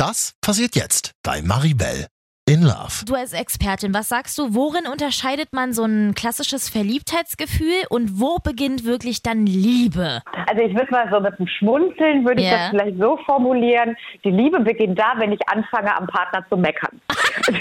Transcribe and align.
Das 0.00 0.32
passiert 0.40 0.76
jetzt 0.76 1.12
bei 1.22 1.42
Maribel 1.42 2.06
in 2.50 2.62
Love. 2.62 3.04
Du 3.06 3.14
als 3.14 3.32
Expertin, 3.32 3.94
was 3.94 4.08
sagst 4.08 4.36
du, 4.36 4.54
worin 4.54 4.86
unterscheidet 4.86 5.52
man 5.52 5.72
so 5.72 5.84
ein 5.84 6.14
klassisches 6.14 6.68
Verliebtheitsgefühl 6.68 7.84
und 7.90 8.20
wo 8.20 8.38
beginnt 8.42 8.84
wirklich 8.84 9.22
dann 9.22 9.46
Liebe? 9.46 10.20
Also 10.48 10.62
ich 10.62 10.74
würde 10.74 10.90
mal 10.90 11.08
so 11.12 11.20
mit 11.20 11.38
einem 11.38 11.46
Schmunzeln, 11.46 12.24
würde 12.26 12.42
ich 12.42 12.48
Ja. 12.48 12.58
das 12.58 12.70
vielleicht 12.70 12.98
so 12.98 13.16
formulieren, 13.24 13.96
die 14.24 14.30
Liebe 14.30 14.58
beginnt 14.60 14.98
da, 14.98 15.12
wenn 15.16 15.32
ich 15.32 15.40
anfange, 15.48 15.96
am 15.96 16.06
Partner 16.08 16.44
zu 16.48 16.56
meckern. 16.56 17.00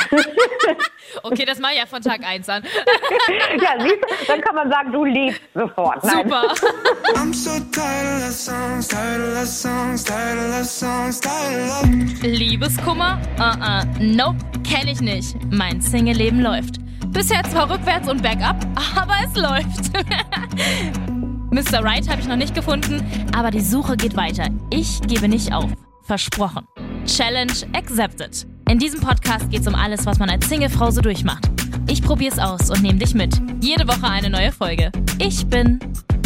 Okay, 1.24 1.46
das 1.46 1.60
mache 1.60 1.74
ich 1.74 1.80
ja 1.80 1.86
von 1.86 2.02
Tag 2.02 2.22
1 2.24 2.48
an. 2.50 2.64
ja, 3.62 3.70
siehst 3.80 3.96
du, 3.96 4.26
dann 4.28 4.42
kann 4.42 4.56
man 4.56 4.70
sagen, 4.70 4.92
du 4.92 5.06
liebst 5.06 5.42
sofort. 5.54 6.04
Nein. 6.04 6.24
Super. 6.24 6.44
I'm 7.16 7.34
so 7.34 7.50
tired 7.72 8.18
of 8.18 8.22
love 8.22 8.32
songs, 8.32 8.88
tired 8.88 9.22
of 9.22 9.34
love 9.34 9.46
songs, 9.48 10.04
tired 10.04 10.38
of 10.38 10.50
love 10.52 10.66
songs, 10.66 11.20
tired 11.20 11.62
of 11.62 11.84
love. 11.84 12.22
Liebeskummer? 12.28 13.20
Uh-uh. 13.40 13.86
Nope, 14.00 14.36
kenne 14.80 14.92
ich 14.92 15.02
nicht. 15.02 15.36
Mein 15.52 15.82
Single-Leben 15.82 16.40
läuft. 16.40 16.76
Bisher 17.08 17.44
zwar 17.44 17.70
rückwärts 17.70 18.08
und 18.08 18.22
bergab, 18.22 18.66
aber 18.96 19.14
es 19.26 19.36
läuft. 19.36 19.92
Mr. 21.52 21.84
Right 21.84 22.08
habe 22.10 22.22
ich 22.22 22.28
noch 22.28 22.38
nicht 22.38 22.56
gefunden, 22.56 23.04
aber 23.36 23.52
die 23.52 23.60
Suche 23.60 23.98
geht 23.98 24.16
weiter. 24.16 24.48
Ich 24.70 25.02
gebe 25.02 25.28
nicht 25.28 25.52
auf. 25.52 25.70
Versprochen. 26.04 26.66
Challenge 27.06 27.52
accepted. 27.74 28.48
In 28.70 28.80
diesem 28.80 29.02
Podcast 29.02 29.50
geht 29.50 29.62
es 29.62 29.68
um 29.68 29.76
alles, 29.76 30.06
was 30.06 30.18
man 30.18 30.30
als 30.30 30.48
Singlefrau 30.48 30.92
so 30.92 31.02
durchmacht. 31.02 31.50
Ich 31.90 32.02
probiere 32.02 32.34
es 32.34 32.40
aus 32.40 32.70
und 32.70 32.82
nehme 32.82 33.00
dich 33.00 33.14
mit. 33.14 33.36
Jede 33.62 33.86
Woche 33.86 34.08
eine 34.08 34.30
neue 34.30 34.54
Folge. 34.54 34.92
Ich 35.18 35.46
bin 35.48 35.80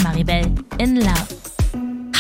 Maribel 0.04 0.46
in 0.78 0.98
Love. 0.98 1.53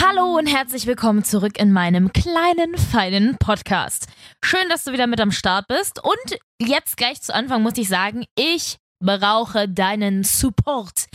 Hallo 0.05 0.37
und 0.37 0.47
herzlich 0.47 0.85
willkommen 0.85 1.23
zurück 1.23 1.57
in 1.57 1.71
meinem 1.71 2.11
kleinen, 2.11 2.77
feinen 2.77 3.37
Podcast. 3.37 4.07
Schön, 4.43 4.67
dass 4.67 4.83
du 4.83 4.91
wieder 4.91 5.07
mit 5.07 5.21
am 5.21 5.31
Start 5.31 5.67
bist. 5.69 6.03
Und 6.03 6.39
jetzt 6.59 6.97
gleich 6.97 7.21
zu 7.21 7.33
Anfang 7.33 7.61
muss 7.61 7.77
ich 7.77 7.87
sagen, 7.87 8.25
ich 8.35 8.79
brauche 8.99 9.69
deinen 9.69 10.25
Support. 10.25 11.05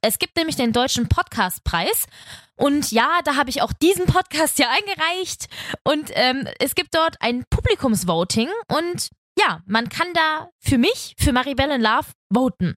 Es 0.00 0.20
gibt 0.20 0.36
nämlich 0.36 0.54
den 0.54 0.72
Deutschen 0.72 1.08
Podcastpreis. 1.08 2.06
Und 2.54 2.92
ja, 2.92 3.18
da 3.24 3.34
habe 3.34 3.50
ich 3.50 3.62
auch 3.62 3.72
diesen 3.72 4.06
Podcast 4.06 4.60
ja 4.60 4.68
eingereicht. 4.70 5.46
Und 5.82 6.12
ähm, 6.14 6.46
es 6.60 6.76
gibt 6.76 6.94
dort 6.94 7.16
ein 7.18 7.44
Publikumsvoting. 7.50 8.48
Und 8.68 9.08
ja, 9.38 9.60
man 9.66 9.88
kann 9.88 10.08
da 10.14 10.48
für 10.58 10.78
mich, 10.78 11.14
für 11.18 11.32
Maribel 11.32 11.70
in 11.70 11.82
Love, 11.82 12.06
voten. 12.32 12.74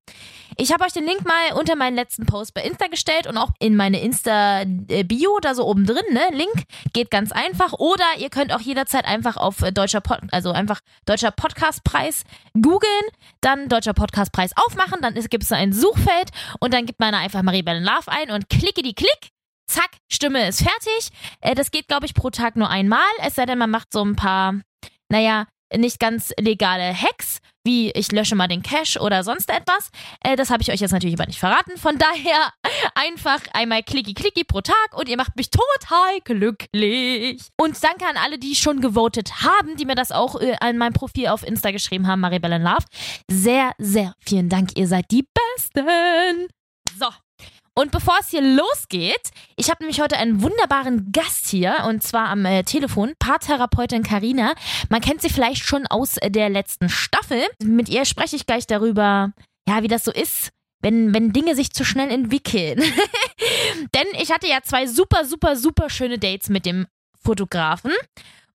Ich 0.58 0.74
habe 0.74 0.84
euch 0.84 0.92
den 0.92 1.06
Link 1.06 1.26
mal 1.26 1.58
unter 1.58 1.76
meinen 1.76 1.96
letzten 1.96 2.26
Post 2.26 2.54
bei 2.54 2.62
Insta 2.62 2.88
gestellt 2.88 3.28
und 3.28 3.38
auch 3.38 3.50
in 3.60 3.76
meine 3.76 4.02
Insta-Bio 4.02 5.40
da 5.42 5.56
so 5.56 5.66
oben 5.66 5.86
drin, 5.86 6.04
ne? 6.12 6.22
Link 6.32 6.66
geht 6.94 7.10
ganz 7.12 7.32
einfach. 7.32 7.74
Oder 7.74 8.04
ihr 8.18 8.30
könnt 8.30 8.54
auch 8.54 8.60
jederzeit 8.60 9.06
einfach 9.06 9.38
auf 9.38 9.62
äh, 9.62 9.72
deutscher 9.72 10.02
Pod 10.02 10.20
also 10.32 10.52
einfach 10.52 10.82
deutscher 11.06 11.32
Podcastpreis 11.32 12.24
googeln, 12.54 13.06
dann 13.42 13.70
deutscher 13.70 13.94
Podcastpreis 13.94 14.52
aufmachen, 14.56 15.02
dann 15.02 15.14
gibt 15.14 15.44
es 15.44 15.52
ein 15.52 15.72
Suchfeld 15.72 16.30
und 16.60 16.74
dann 16.74 16.86
gibt 16.86 17.00
man 17.00 17.14
da 17.14 17.20
einfach 17.20 17.42
Maribel 17.42 17.78
in 17.78 17.84
Love 17.84 18.08
ein 18.08 18.32
und 18.32 18.50
klicke 18.50 18.82
die 18.82 18.94
Klick. 18.94 19.30
Zack, 19.68 19.92
Stimme 20.12 20.48
ist 20.48 20.62
fertig. 20.64 21.10
Äh, 21.42 21.56
das 21.56 21.72
geht, 21.72 21.88
glaube 21.88 22.06
ich, 22.06 22.14
pro 22.14 22.32
Tag 22.32 22.56
nur 22.56 22.70
einmal. 22.70 23.08
Es 23.22 23.36
sei 23.36 23.46
denn, 23.46 23.60
man 23.60 23.70
macht 23.70 23.94
so 23.94 24.04
ein 24.04 24.16
paar, 24.16 24.56
naja, 25.10 25.46
nicht 25.76 26.00
ganz 26.00 26.34
legale 26.40 26.94
Hacks, 26.94 27.40
wie 27.64 27.92
ich 27.92 28.12
lösche 28.12 28.36
mal 28.36 28.48
den 28.48 28.64
Cache 28.64 29.00
oder 29.00 29.24
sonst 29.24 29.50
etwas. 29.50 29.92
Äh, 30.24 30.36
das 30.36 30.50
habe 30.50 30.62
ich 30.62 30.72
euch 30.72 30.80
jetzt 30.80 30.92
natürlich 30.92 31.16
aber 31.16 31.28
nicht 31.28 31.40
verraten. 31.40 31.78
Von 31.78 31.98
daher 31.98 32.52
einfach 32.96 33.42
einmal 33.54 33.84
klicki 33.84 34.14
klicki 34.14 34.44
pro 34.44 34.62
Tag 34.62 34.96
und 34.96 35.10
ihr 35.10 35.18
macht 35.18 35.36
mich 35.36 35.50
total 35.52 36.20
glücklich. 36.24 37.42
Und 37.58 37.84
danke 37.84 38.06
an 38.06 38.18
alle, 38.18 38.40
die 38.40 38.56
schon 38.56 38.82
gewotet 38.82 39.44
haben, 39.44 39.76
die 39.76 39.86
mir 39.86 39.96
das 39.96 40.12
auch 40.12 40.40
äh, 40.42 40.56
an 40.60 40.78
meinem 40.78 40.94
Profil 40.94 41.28
auf 41.28 41.46
Insta 41.46 41.72
geschrieben 41.72 42.08
haben, 42.08 42.22
Maribel 42.22 42.50
Love. 42.50 42.86
Sehr, 43.30 43.74
sehr 43.78 44.14
vielen 44.20 44.50
Dank. 44.50 44.78
Ihr 44.78 44.88
seid 44.88 45.06
die 45.12 45.26
Besten. 45.56 46.48
So. 46.98 47.08
Und 47.80 47.92
bevor 47.92 48.18
es 48.20 48.28
hier 48.28 48.42
losgeht, 48.42 49.32
ich 49.56 49.70
habe 49.70 49.82
nämlich 49.82 50.02
heute 50.02 50.18
einen 50.18 50.42
wunderbaren 50.42 51.14
Gast 51.14 51.48
hier 51.48 51.86
und 51.88 52.04
zwar 52.04 52.28
am 52.28 52.44
äh, 52.44 52.64
Telefon, 52.64 53.14
Paartherapeutin 53.20 54.04
Karina. 54.04 54.54
Man 54.90 55.00
kennt 55.00 55.22
sie 55.22 55.30
vielleicht 55.30 55.64
schon 55.64 55.88
aus 55.88 56.18
äh, 56.18 56.30
der 56.30 56.50
letzten 56.50 56.90
Staffel. 56.90 57.42
Mit 57.64 57.88
ihr 57.88 58.04
spreche 58.04 58.36
ich 58.36 58.46
gleich 58.46 58.68
darüber, 58.68 59.32
ja, 59.66 59.82
wie 59.82 59.88
das 59.88 60.04
so 60.04 60.12
ist, 60.12 60.50
wenn, 60.82 61.14
wenn 61.14 61.32
Dinge 61.32 61.56
sich 61.56 61.72
zu 61.72 61.86
schnell 61.86 62.12
entwickeln. 62.12 62.80
Denn 63.96 64.08
ich 64.22 64.30
hatte 64.34 64.48
ja 64.48 64.60
zwei 64.62 64.86
super, 64.86 65.24
super, 65.24 65.56
super 65.56 65.90
schöne 65.90 66.20
Dates 66.20 66.50
mit 66.50 66.66
dem 66.66 66.86
Fotografen 67.24 67.94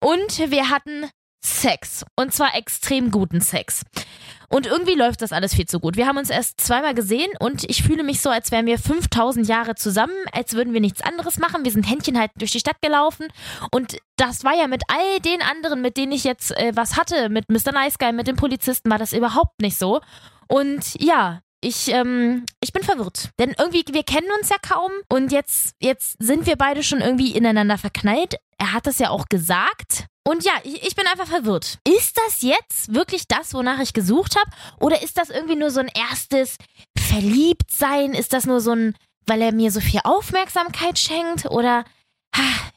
und 0.00 0.50
wir 0.50 0.68
hatten 0.68 1.08
Sex. 1.42 2.04
Und 2.14 2.34
zwar 2.34 2.54
extrem 2.56 3.10
guten 3.10 3.40
Sex. 3.40 3.84
Und 4.48 4.66
irgendwie 4.66 4.94
läuft 4.94 5.22
das 5.22 5.32
alles 5.32 5.54
viel 5.54 5.66
zu 5.66 5.80
gut. 5.80 5.96
Wir 5.96 6.06
haben 6.06 6.18
uns 6.18 6.30
erst 6.30 6.60
zweimal 6.60 6.94
gesehen 6.94 7.30
und 7.40 7.68
ich 7.68 7.82
fühle 7.82 8.02
mich 8.02 8.20
so, 8.20 8.30
als 8.30 8.50
wären 8.50 8.66
wir 8.66 8.78
5000 8.78 9.46
Jahre 9.46 9.74
zusammen, 9.74 10.14
als 10.32 10.54
würden 10.54 10.72
wir 10.72 10.80
nichts 10.80 11.02
anderes 11.02 11.38
machen. 11.38 11.64
Wir 11.64 11.72
sind 11.72 11.88
Händchen 11.88 12.18
halt 12.18 12.30
durch 12.36 12.52
die 12.52 12.60
Stadt 12.60 12.80
gelaufen 12.82 13.28
und 13.70 13.98
das 14.16 14.44
war 14.44 14.54
ja 14.54 14.66
mit 14.66 14.82
all 14.88 15.20
den 15.20 15.42
anderen, 15.42 15.80
mit 15.82 15.96
denen 15.96 16.12
ich 16.12 16.24
jetzt 16.24 16.56
äh, 16.56 16.72
was 16.74 16.96
hatte, 16.96 17.28
mit 17.28 17.48
Mr. 17.48 17.72
Nice 17.72 17.98
Guy, 17.98 18.12
mit 18.12 18.26
den 18.26 18.36
Polizisten, 18.36 18.90
war 18.90 18.98
das 18.98 19.12
überhaupt 19.12 19.60
nicht 19.60 19.78
so. 19.78 20.00
Und 20.48 21.00
ja, 21.00 21.40
ich, 21.64 21.88
ähm, 21.88 22.44
ich 22.60 22.72
bin 22.72 22.82
verwirrt. 22.82 23.30
Denn 23.38 23.54
irgendwie, 23.58 23.84
wir 23.90 24.02
kennen 24.02 24.28
uns 24.38 24.50
ja 24.50 24.56
kaum 24.60 24.92
und 25.08 25.32
jetzt, 25.32 25.74
jetzt 25.80 26.16
sind 26.18 26.46
wir 26.46 26.56
beide 26.56 26.82
schon 26.82 27.00
irgendwie 27.00 27.34
ineinander 27.34 27.78
verknallt. 27.78 28.36
Er 28.58 28.72
hat 28.72 28.86
das 28.86 28.98
ja 28.98 29.10
auch 29.10 29.26
gesagt. 29.28 30.06
Und 30.26 30.44
ja, 30.44 30.52
ich, 30.64 30.82
ich 30.86 30.96
bin 30.96 31.06
einfach 31.06 31.26
verwirrt. 31.26 31.78
Ist 31.86 32.16
das 32.16 32.42
jetzt 32.42 32.94
wirklich 32.94 33.28
das, 33.28 33.52
wonach 33.52 33.78
ich 33.80 33.92
gesucht 33.92 34.36
habe? 34.36 34.50
Oder 34.80 35.02
ist 35.02 35.18
das 35.18 35.28
irgendwie 35.30 35.56
nur 35.56 35.70
so 35.70 35.80
ein 35.80 35.90
erstes 35.94 36.56
Verliebtsein? 36.98 38.12
Ist 38.14 38.32
das 38.32 38.46
nur 38.46 38.60
so 38.60 38.72
ein, 38.72 38.96
weil 39.26 39.42
er 39.42 39.52
mir 39.52 39.70
so 39.70 39.80
viel 39.80 40.00
Aufmerksamkeit 40.02 40.98
schenkt? 40.98 41.46
Oder 41.50 41.84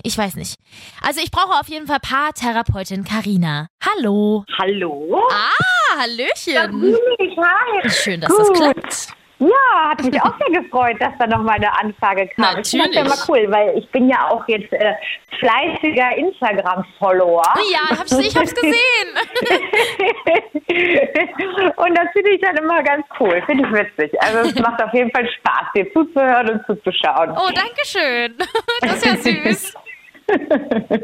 ich 0.04 0.18
weiß 0.18 0.36
nicht. 0.36 0.60
Also 1.02 1.22
ich 1.22 1.32
brauche 1.32 1.60
auf 1.60 1.68
jeden 1.68 1.88
Fall 1.88 2.00
Paartherapeutin 2.00 3.04
Karina. 3.04 3.68
Hallo. 3.84 4.46
Hallo? 4.58 5.22
Ah, 5.32 6.00
Hallöchen. 6.00 6.96
Hi. 7.38 7.90
Schön, 7.90 8.22
dass 8.22 8.30
Gut. 8.30 8.40
das 8.40 8.58
klappt. 8.58 9.08
Ja, 9.40 9.92
hat 9.92 10.04
mich 10.04 10.20
auch 10.22 10.34
sehr 10.40 10.50
gefreut, 10.62 10.96
dass 11.00 11.12
da 11.20 11.28
nochmal 11.28 11.58
eine 11.58 11.72
Anfrage 11.80 12.28
kam. 12.30 12.58
Ich 12.60 12.70
finde 12.70 12.88
das 12.88 12.96
ja 12.96 13.04
Natürlich. 13.04 13.10
mal 13.10 13.18
cool, 13.30 13.52
weil 13.52 13.78
ich 13.78 13.88
bin 13.92 14.10
ja 14.10 14.30
auch 14.30 14.48
jetzt 14.48 14.74
äh, 14.74 14.96
fleißiger 15.40 16.18
Instagram-Follower. 16.18 17.44
Ja, 17.72 17.90
hab's, 17.98 18.18
ich 18.18 18.36
hab's 18.36 18.56
gesehen. 18.56 18.74
und 21.76 21.96
das 21.98 22.08
finde 22.14 22.32
ich 22.32 22.42
dann 22.42 22.58
immer 22.58 22.82
ganz 22.82 23.06
cool, 23.20 23.44
finde 23.46 23.68
ich 23.68 23.74
witzig. 23.74 24.12
Also 24.24 24.50
es 24.50 24.56
macht 24.60 24.82
auf 24.82 24.92
jeden 24.94 25.12
Fall 25.12 25.30
Spaß, 25.40 25.68
dir 25.76 25.94
zuzuhören 25.94 26.50
und 26.50 26.66
zuzuschauen. 26.66 27.30
Oh, 27.32 27.50
danke 27.54 27.86
schön. 27.86 28.36
Das 28.82 28.98
ist 28.98 29.06
ja 29.06 29.16
süß. 29.18 29.74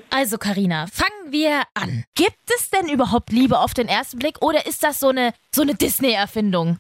Also, 0.10 0.38
Karina, 0.38 0.86
fangen 0.92 1.32
wir 1.32 1.62
an. 1.74 2.04
Gibt 2.14 2.50
es 2.56 2.70
denn 2.70 2.90
überhaupt 2.90 3.32
Liebe 3.32 3.58
auf 3.60 3.74
den 3.74 3.88
ersten 3.88 4.20
Blick 4.20 4.42
oder 4.42 4.66
ist 4.66 4.84
das 4.84 5.00
so 5.00 5.08
eine, 5.10 5.34
so 5.54 5.62
eine 5.62 5.76
Disney-Erfindung? 5.76 6.78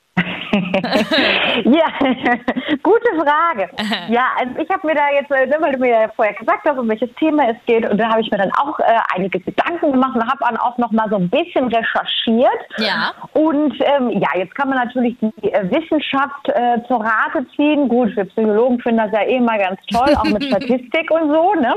Ja, 1.65 1.85
gute 2.83 3.09
Frage. 3.17 3.69
Ja, 4.09 4.27
also 4.37 4.53
ich 4.59 4.69
habe 4.69 4.87
mir 4.87 4.95
da 4.95 5.09
jetzt, 5.13 5.31
äh, 5.31 5.45
ne, 5.45 5.55
weil 5.59 5.73
du 5.73 5.79
mir 5.79 5.89
ja 5.89 6.09
vorher 6.15 6.33
gesagt 6.33 6.67
hast, 6.67 6.77
um 6.77 6.89
welches 6.89 7.13
Thema 7.15 7.49
es 7.49 7.57
geht, 7.65 7.89
und 7.89 7.97
da 7.97 8.09
habe 8.09 8.21
ich 8.21 8.31
mir 8.31 8.37
dann 8.37 8.51
auch 8.53 8.79
äh, 8.79 8.83
einige 9.15 9.39
Gedanken 9.39 9.91
gemacht 9.91 10.15
und 10.15 10.23
habe 10.23 10.39
dann 10.39 10.57
auch 10.57 10.77
noch 10.77 10.91
mal 10.91 11.09
so 11.09 11.17
ein 11.17 11.29
bisschen 11.29 11.67
recherchiert. 11.67 12.59
Ja. 12.77 13.13
Und 13.33 13.73
ähm, 13.81 14.09
ja, 14.11 14.29
jetzt 14.35 14.55
kann 14.55 14.69
man 14.69 14.79
natürlich 14.79 15.15
die 15.19 15.51
äh, 15.51 15.69
Wissenschaft 15.69 16.49
äh, 16.49 16.79
zur 16.87 17.03
Rate 17.03 17.45
ziehen. 17.55 17.87
Gut, 17.87 18.15
wir 18.15 18.25
Psychologen 18.25 18.79
finden 18.79 18.99
das 18.99 19.11
ja 19.11 19.21
eh 19.21 19.37
immer 19.37 19.57
ganz 19.57 19.79
toll, 19.91 20.15
auch 20.15 20.25
mit 20.25 20.43
Statistik 20.45 21.09
und 21.11 21.29
so. 21.29 21.53
Ne? 21.55 21.75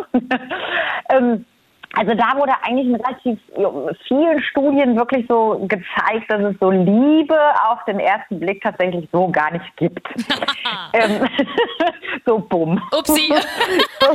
ähm, 1.10 1.44
also 1.94 2.14
da 2.14 2.36
wurde 2.36 2.52
eigentlich 2.62 2.86
in 2.86 2.94
relativ 2.96 3.38
vielen 4.06 4.42
Studien 4.42 4.96
wirklich 4.96 5.26
so 5.28 5.66
gezeigt, 5.66 6.30
dass 6.30 6.42
es 6.42 6.56
so 6.60 6.70
Liebe 6.70 7.38
auf 7.68 7.84
den 7.84 8.00
ersten 8.00 8.40
Blick 8.40 8.62
tatsächlich 8.62 9.08
so 9.12 9.28
gar 9.28 9.50
nicht 9.52 9.76
gibt. 9.76 10.06
ähm, 10.92 11.26
so 12.26 12.38
bumm. 12.38 12.80
Upsi. 12.96 13.32
So, 13.98 14.14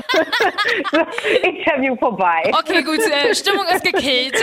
so, 0.91 1.00
Interview 1.41 1.95
vorbei. 1.97 2.51
Okay, 2.53 2.83
gut, 2.83 3.00
äh, 3.00 3.33
Stimmung 3.33 3.65
ist 3.74 3.83
gekillt. 3.83 4.35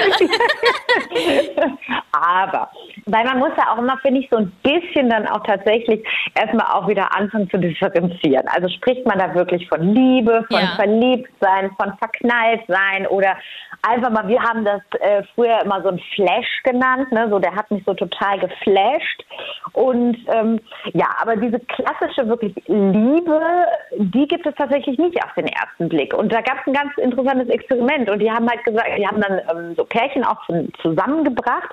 Aber 2.13 2.71
Weil 3.07 3.25
man 3.25 3.39
muss 3.39 3.51
ja 3.57 3.73
auch 3.73 3.79
immer, 3.79 3.97
finde 3.99 4.21
ich, 4.21 4.29
so 4.31 4.37
ein 4.39 4.53
bisschen 4.63 5.09
dann 5.09 5.27
auch 5.29 5.43
tatsächlich 5.45 6.05
erstmal 6.35 6.67
auch 6.73 6.89
wieder 6.89 7.17
anfangen 7.17 7.49
zu 7.51 7.59
differenzieren. 7.59 8.47
Also 8.49 8.69
spricht 8.69 9.07
man 9.07 9.19
da 9.19 9.35
wirklich 9.35 9.67
von 9.69 9.95
Liebe, 9.95 10.45
von 10.51 10.61
Ja. 10.61 10.73
Verliebtsein, 10.77 11.71
von 11.81 11.97
Verknalltsein 11.99 13.07
oder 13.07 13.18
einfach 13.83 14.11
mal, 14.11 14.27
wir 14.29 14.43
haben 14.43 14.65
das 14.65 14.83
äh, 15.01 15.23
früher 15.35 15.61
immer 15.63 15.83
so 15.83 15.89
ein 15.89 16.01
Flash 16.15 16.63
genannt, 16.65 17.11
ne? 17.13 17.29
so 17.31 17.39
der 17.39 17.55
hat 17.55 17.71
mich 17.71 17.83
so 17.85 17.95
total 17.95 18.39
geflasht. 18.39 19.25
Und 19.73 20.17
ähm, 20.29 20.61
ja, 20.95 21.09
aber 21.21 21.37
diese 21.37 21.61
klassische 21.61 22.29
wirklich 22.29 22.55
Liebe, 22.67 23.41
die 23.99 24.27
gibt 24.27 24.47
es 24.47 24.55
tatsächlich 24.55 24.99
nicht 24.99 25.23
auf 25.25 25.35
den 25.35 25.47
ersten 25.47 25.89
Blick. 25.89 26.15
Und 26.15 26.33
da 26.33 26.41
gab 26.41 26.59
es 26.61 26.67
ein 26.67 26.73
ganz 26.73 26.97
interessantes 26.97 27.49
Experiment 27.49 28.11
und 28.11 28.19
die 28.21 28.31
haben 28.31 28.49
halt 28.49 28.65
gesagt, 28.65 28.89
die 28.97 29.07
haben 29.07 29.21
dann 29.21 29.41
ähm, 29.51 29.75
so 29.77 29.85
Pärchen 29.85 30.25
auch 30.25 30.41
zusammengebracht 30.83 31.71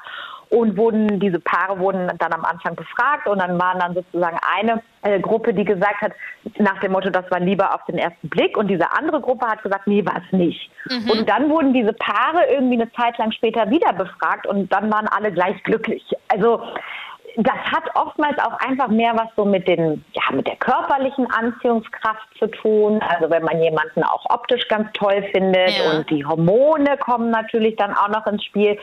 und 0.50 0.77
wurden 0.77 1.19
diese 1.19 1.39
Paare 1.39 1.80
wurden 1.80 2.09
dann 2.18 2.33
am 2.33 2.45
Anfang 2.45 2.75
befragt 2.75 3.27
und 3.27 3.39
dann 3.39 3.59
waren 3.59 3.80
dann 3.80 3.94
sozusagen 3.94 4.38
eine 4.57 4.81
äh, 5.01 5.19
Gruppe, 5.19 5.53
die 5.53 5.65
gesagt 5.65 6.01
hat 6.01 6.12
nach 6.57 6.80
dem 6.80 6.92
Motto, 6.92 7.09
das 7.09 7.30
war 7.31 7.39
lieber 7.39 7.74
auf 7.74 7.83
den 7.86 7.97
ersten 7.97 8.30
Blick 8.30 8.57
und 8.57 8.68
diese 8.68 8.92
andere 8.92 9.21
Gruppe 9.21 9.47
hat 9.47 9.63
gesagt, 9.63 9.88
nee, 9.88 10.06
war 10.06 10.21
es 10.25 10.38
nicht. 10.38 10.71
Und 11.12 11.27
dann 11.30 11.50
wurden 11.50 11.74
diese 11.74 11.94
Paare 11.94 12.45
irgendwie 12.51 12.81
eine 12.81 12.92
Zeit 12.94 13.18
lang 13.18 13.31
später 13.31 13.69
wieder 13.69 13.94
befragt 13.94 14.45
und 14.47 14.71
dann 14.71 14.92
waren 14.92 15.07
alle 15.07 15.31
gleich 15.31 15.62
glücklich. 15.63 16.03
Also 16.27 16.62
das 17.38 17.56
hat 17.56 17.84
oftmals 17.96 18.38
auch 18.40 18.58
einfach 18.60 18.88
mehr 18.88 19.14
was 19.16 19.28
so 19.36 19.46
mit 19.46 19.68
den, 19.68 20.04
ja, 20.14 20.36
mit 20.36 20.48
der 20.48 20.56
körperlichen 20.56 21.30
Anziehungskraft 21.32 22.28
zu 22.40 22.48
tun. 22.48 23.02
Also 23.02 23.30
wenn 23.30 23.44
man 23.44 23.62
jemanden 23.62 24.04
auch 24.04 24.26
optisch 24.30 24.68
ganz 24.68 24.92
toll 24.94 25.24
findet 25.32 25.72
Ja. 25.78 25.92
und 25.92 26.10
die 26.10 26.26
Hormone 26.26 26.98
kommen 26.98 27.30
natürlich 27.32 27.76
dann 27.76 27.94
auch 27.94 28.10
noch 28.10 28.26
ins 28.28 28.44
Spiel. 28.46 28.78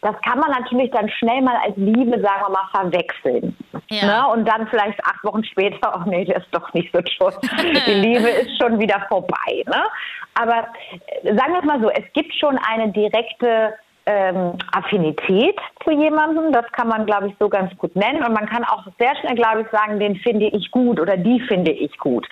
Das 0.00 0.14
kann 0.22 0.38
man 0.38 0.50
natürlich 0.50 0.90
dann 0.92 1.08
schnell 1.10 1.42
mal 1.42 1.56
als 1.64 1.76
Liebe, 1.76 2.20
sagen 2.20 2.42
wir 2.46 2.50
mal, 2.50 2.68
verwechseln. 2.72 3.56
Ja. 3.90 4.06
Ne? 4.06 4.28
Und 4.32 4.48
dann 4.48 4.66
vielleicht 4.68 5.04
acht 5.04 5.22
Wochen 5.24 5.44
später, 5.44 5.92
oh 5.96 6.08
nee, 6.08 6.24
der 6.24 6.36
ist 6.36 6.48
doch 6.52 6.72
nicht 6.74 6.90
so 6.94 7.00
toll. 7.02 7.34
Die 7.86 7.92
Liebe 7.94 8.28
ist 8.28 8.50
schon 8.60 8.78
wieder 8.78 9.04
vorbei. 9.08 9.64
Ne? 9.66 9.84
Aber 10.34 10.68
äh, 11.22 11.34
sagen 11.36 11.52
wir 11.52 11.58
es 11.60 11.64
mal 11.64 11.80
so, 11.80 11.90
es 11.90 12.04
gibt 12.12 12.34
schon 12.34 12.58
eine 12.58 12.90
direkte 12.92 13.74
ähm, 14.08 14.54
Affinität 14.72 15.58
zu 15.84 15.90
jemandem. 15.90 16.50
Das 16.50 16.64
kann 16.72 16.88
man, 16.88 17.04
glaube 17.04 17.28
ich, 17.28 17.34
so 17.38 17.48
ganz 17.48 17.76
gut 17.76 17.94
nennen. 17.94 18.24
Und 18.24 18.32
man 18.32 18.46
kann 18.46 18.64
auch 18.64 18.82
sehr 18.98 19.14
schnell, 19.16 19.34
glaube 19.34 19.62
ich, 19.62 19.68
sagen, 19.70 20.00
den 20.00 20.16
finde 20.16 20.46
ich 20.46 20.70
gut 20.70 20.98
oder 20.98 21.18
die 21.18 21.40
finde 21.40 21.72
ich 21.72 21.96
gut. 21.98 22.26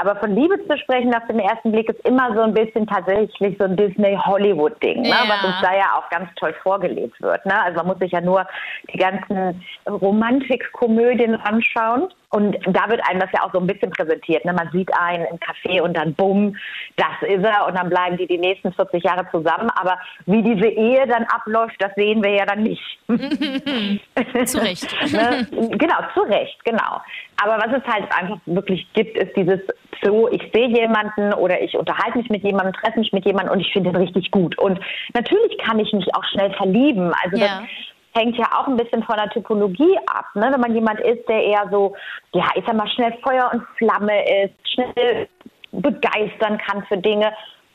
Aber 0.00 0.16
von 0.16 0.34
Liebe 0.34 0.58
zu 0.66 0.76
sprechen 0.78 1.14
auf 1.14 1.26
den 1.28 1.38
ersten 1.38 1.70
Blick 1.70 1.88
ist 1.88 2.04
immer 2.06 2.34
so 2.34 2.40
ein 2.40 2.54
bisschen 2.54 2.88
tatsächlich 2.88 3.56
so 3.56 3.64
ein 3.64 3.76
Disney-Hollywood-Ding, 3.76 5.02
ne? 5.02 5.08
Ja. 5.08 5.24
was 5.28 5.44
uns 5.44 5.60
da 5.62 5.76
ja 5.76 5.96
auch 5.96 6.08
ganz 6.10 6.28
toll 6.36 6.54
vorgelebt 6.62 7.20
wird. 7.22 7.46
Ne? 7.46 7.62
Also 7.62 7.76
man 7.78 7.86
muss 7.86 7.98
sich 8.00 8.10
ja 8.10 8.20
nur 8.20 8.44
die 8.92 8.98
ganzen 8.98 9.62
Romantikkomödien 9.88 11.36
anschauen. 11.36 12.08
Und 12.32 12.56
da 12.66 12.88
wird 12.88 13.06
einem 13.06 13.20
das 13.20 13.30
ja 13.32 13.44
auch 13.44 13.52
so 13.52 13.60
ein 13.60 13.66
bisschen 13.66 13.90
präsentiert. 13.90 14.44
Ne? 14.46 14.54
Man 14.54 14.70
sieht 14.72 14.90
einen 14.98 15.26
im 15.26 15.38
Café 15.38 15.82
und 15.82 15.94
dann 15.94 16.14
bumm, 16.14 16.56
das 16.96 17.28
ist 17.28 17.44
er. 17.44 17.66
Und 17.66 17.76
dann 17.76 17.90
bleiben 17.90 18.16
die 18.16 18.26
die 18.26 18.38
nächsten 18.38 18.72
40 18.72 19.04
Jahre 19.04 19.26
zusammen. 19.30 19.68
Aber 19.74 19.98
wie 20.24 20.42
diese 20.42 20.66
Ehe 20.66 21.06
dann 21.06 21.24
abläuft, 21.24 21.76
das 21.78 21.92
sehen 21.94 22.22
wir 22.22 22.30
ja 22.30 22.46
dann 22.46 22.62
nicht. 22.62 22.98
Zu 24.46 24.62
Recht. 24.62 24.86
ne? 25.12 25.46
Genau, 25.50 25.96
zu 26.14 26.22
Recht, 26.22 26.64
genau. 26.64 27.02
Aber 27.42 27.58
was 27.58 27.78
es 27.78 27.92
halt 27.92 28.04
einfach 28.16 28.38
wirklich 28.46 28.86
gibt, 28.94 29.16
ist 29.18 29.36
dieses 29.36 29.60
so, 30.02 30.28
ich 30.30 30.42
sehe 30.54 30.68
jemanden 30.68 31.34
oder 31.34 31.60
ich 31.60 31.76
unterhalte 31.76 32.18
mich 32.18 32.30
mit 32.30 32.42
jemandem, 32.44 32.72
treffe 32.72 32.98
mich 32.98 33.12
mit 33.12 33.24
jemandem 33.24 33.52
und 33.52 33.60
ich 33.60 33.72
finde 33.72 33.90
ihn 33.90 33.96
richtig 33.96 34.30
gut. 34.30 34.58
Und 34.58 34.80
natürlich 35.14 35.58
kann 35.58 35.78
ich 35.78 35.92
mich 35.92 36.06
auch 36.14 36.24
schnell 36.32 36.52
verlieben. 36.54 37.12
Also 37.22 37.36
Ja. 37.36 37.60
das 37.60 37.68
hängt 38.12 38.36
ja 38.36 38.46
auch 38.56 38.66
ein 38.66 38.76
bisschen 38.76 39.02
von 39.02 39.16
der 39.16 39.30
Typologie 39.30 39.98
ab. 40.06 40.26
Ne? 40.34 40.48
Wenn 40.52 40.60
man 40.60 40.74
jemand 40.74 41.00
ist, 41.00 41.28
der 41.28 41.42
eher 41.42 41.68
so, 41.70 41.94
ja, 42.32 42.44
ich 42.54 42.64
sag 42.66 42.76
mal, 42.76 42.88
schnell 42.88 43.16
Feuer 43.22 43.50
und 43.52 43.62
Flamme 43.78 44.44
ist, 44.44 44.54
schnell 44.72 45.28
begeistern 45.72 46.58
kann 46.58 46.84
für 46.86 46.98
Dinge, 46.98 47.32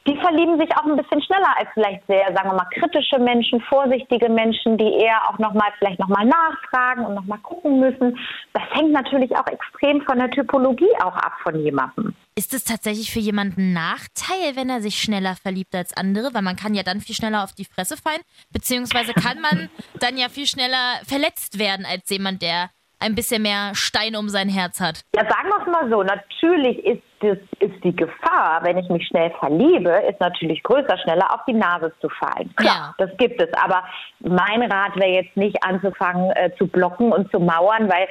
die 0.07 0.17
verlieben 0.17 0.57
sich 0.59 0.69
auch 0.77 0.85
ein 0.85 0.95
bisschen 0.95 1.21
schneller 1.21 1.53
als 1.57 1.69
vielleicht 1.73 2.05
sehr, 2.07 2.25
sagen 2.33 2.49
wir 2.49 2.55
mal, 2.55 2.69
kritische 2.71 3.19
Menschen, 3.19 3.59
vorsichtige 3.61 4.29
Menschen, 4.29 4.77
die 4.77 4.93
eher 4.93 5.29
auch 5.29 5.37
nochmal, 5.37 5.69
vielleicht 5.79 5.99
nochmal 5.99 6.25
nachfragen 6.25 7.05
und 7.05 7.15
nochmal 7.15 7.39
gucken 7.39 7.79
müssen. 7.79 8.17
Das 8.53 8.63
hängt 8.71 8.91
natürlich 8.91 9.35
auch 9.35 9.47
extrem 9.47 10.01
von 10.01 10.17
der 10.17 10.31
Typologie 10.31 10.89
auch 11.03 11.15
ab 11.15 11.33
von 11.43 11.59
jemandem. 11.59 12.15
Ist 12.35 12.53
es 12.53 12.63
tatsächlich 12.63 13.11
für 13.11 13.19
jemanden 13.19 13.61
ein 13.61 13.73
Nachteil, 13.73 14.55
wenn 14.55 14.69
er 14.69 14.81
sich 14.81 15.01
schneller 15.01 15.35
verliebt 15.35 15.75
als 15.75 15.95
andere? 15.97 16.33
Weil 16.33 16.43
man 16.43 16.55
kann 16.55 16.73
ja 16.73 16.83
dann 16.83 17.01
viel 17.01 17.15
schneller 17.15 17.43
auf 17.43 17.53
die 17.53 17.65
Fresse 17.65 17.97
fallen. 17.97 18.21
Beziehungsweise 18.51 19.13
kann 19.13 19.41
man 19.41 19.69
dann 19.99 20.17
ja 20.17 20.29
viel 20.29 20.45
schneller 20.45 20.99
verletzt 21.05 21.59
werden 21.59 21.85
als 21.85 22.09
jemand, 22.09 22.41
der 22.41 22.69
ein 22.99 23.15
bisschen 23.15 23.41
mehr 23.41 23.71
Stein 23.73 24.15
um 24.15 24.29
sein 24.29 24.49
Herz 24.49 24.79
hat. 24.79 25.01
Ja, 25.15 25.21
sagen 25.21 25.49
wir 25.49 25.61
es 25.61 25.67
mal 25.67 25.89
so. 25.89 26.03
Natürlich 26.03 26.77
ist, 26.85 27.03
das, 27.19 27.37
ist 27.59 27.83
die 27.83 27.95
Gefahr, 27.95 28.59
wenn 28.63 28.77
ich 28.77 28.89
mich 28.89 29.07
schnell 29.07 29.31
verliebe, 29.39 29.89
ist 30.09 30.19
natürlich 30.19 30.61
größer, 30.63 30.97
schneller 30.99 31.33
auf 31.33 31.41
die 31.47 31.53
Nase 31.53 31.91
zu 31.99 32.09
fallen. 32.09 32.53
Klar, 32.55 32.95
das 32.97 33.09
gibt 33.17 33.41
es. 33.41 33.49
Aber 33.53 33.83
mein 34.19 34.61
Rat 34.63 34.95
wäre 34.95 35.23
jetzt 35.23 35.35
nicht 35.35 35.57
anzufangen 35.63 36.31
äh, 36.31 36.51
zu 36.57 36.67
blocken 36.67 37.11
und 37.11 37.31
zu 37.31 37.39
mauern, 37.39 37.89
weil 37.89 38.07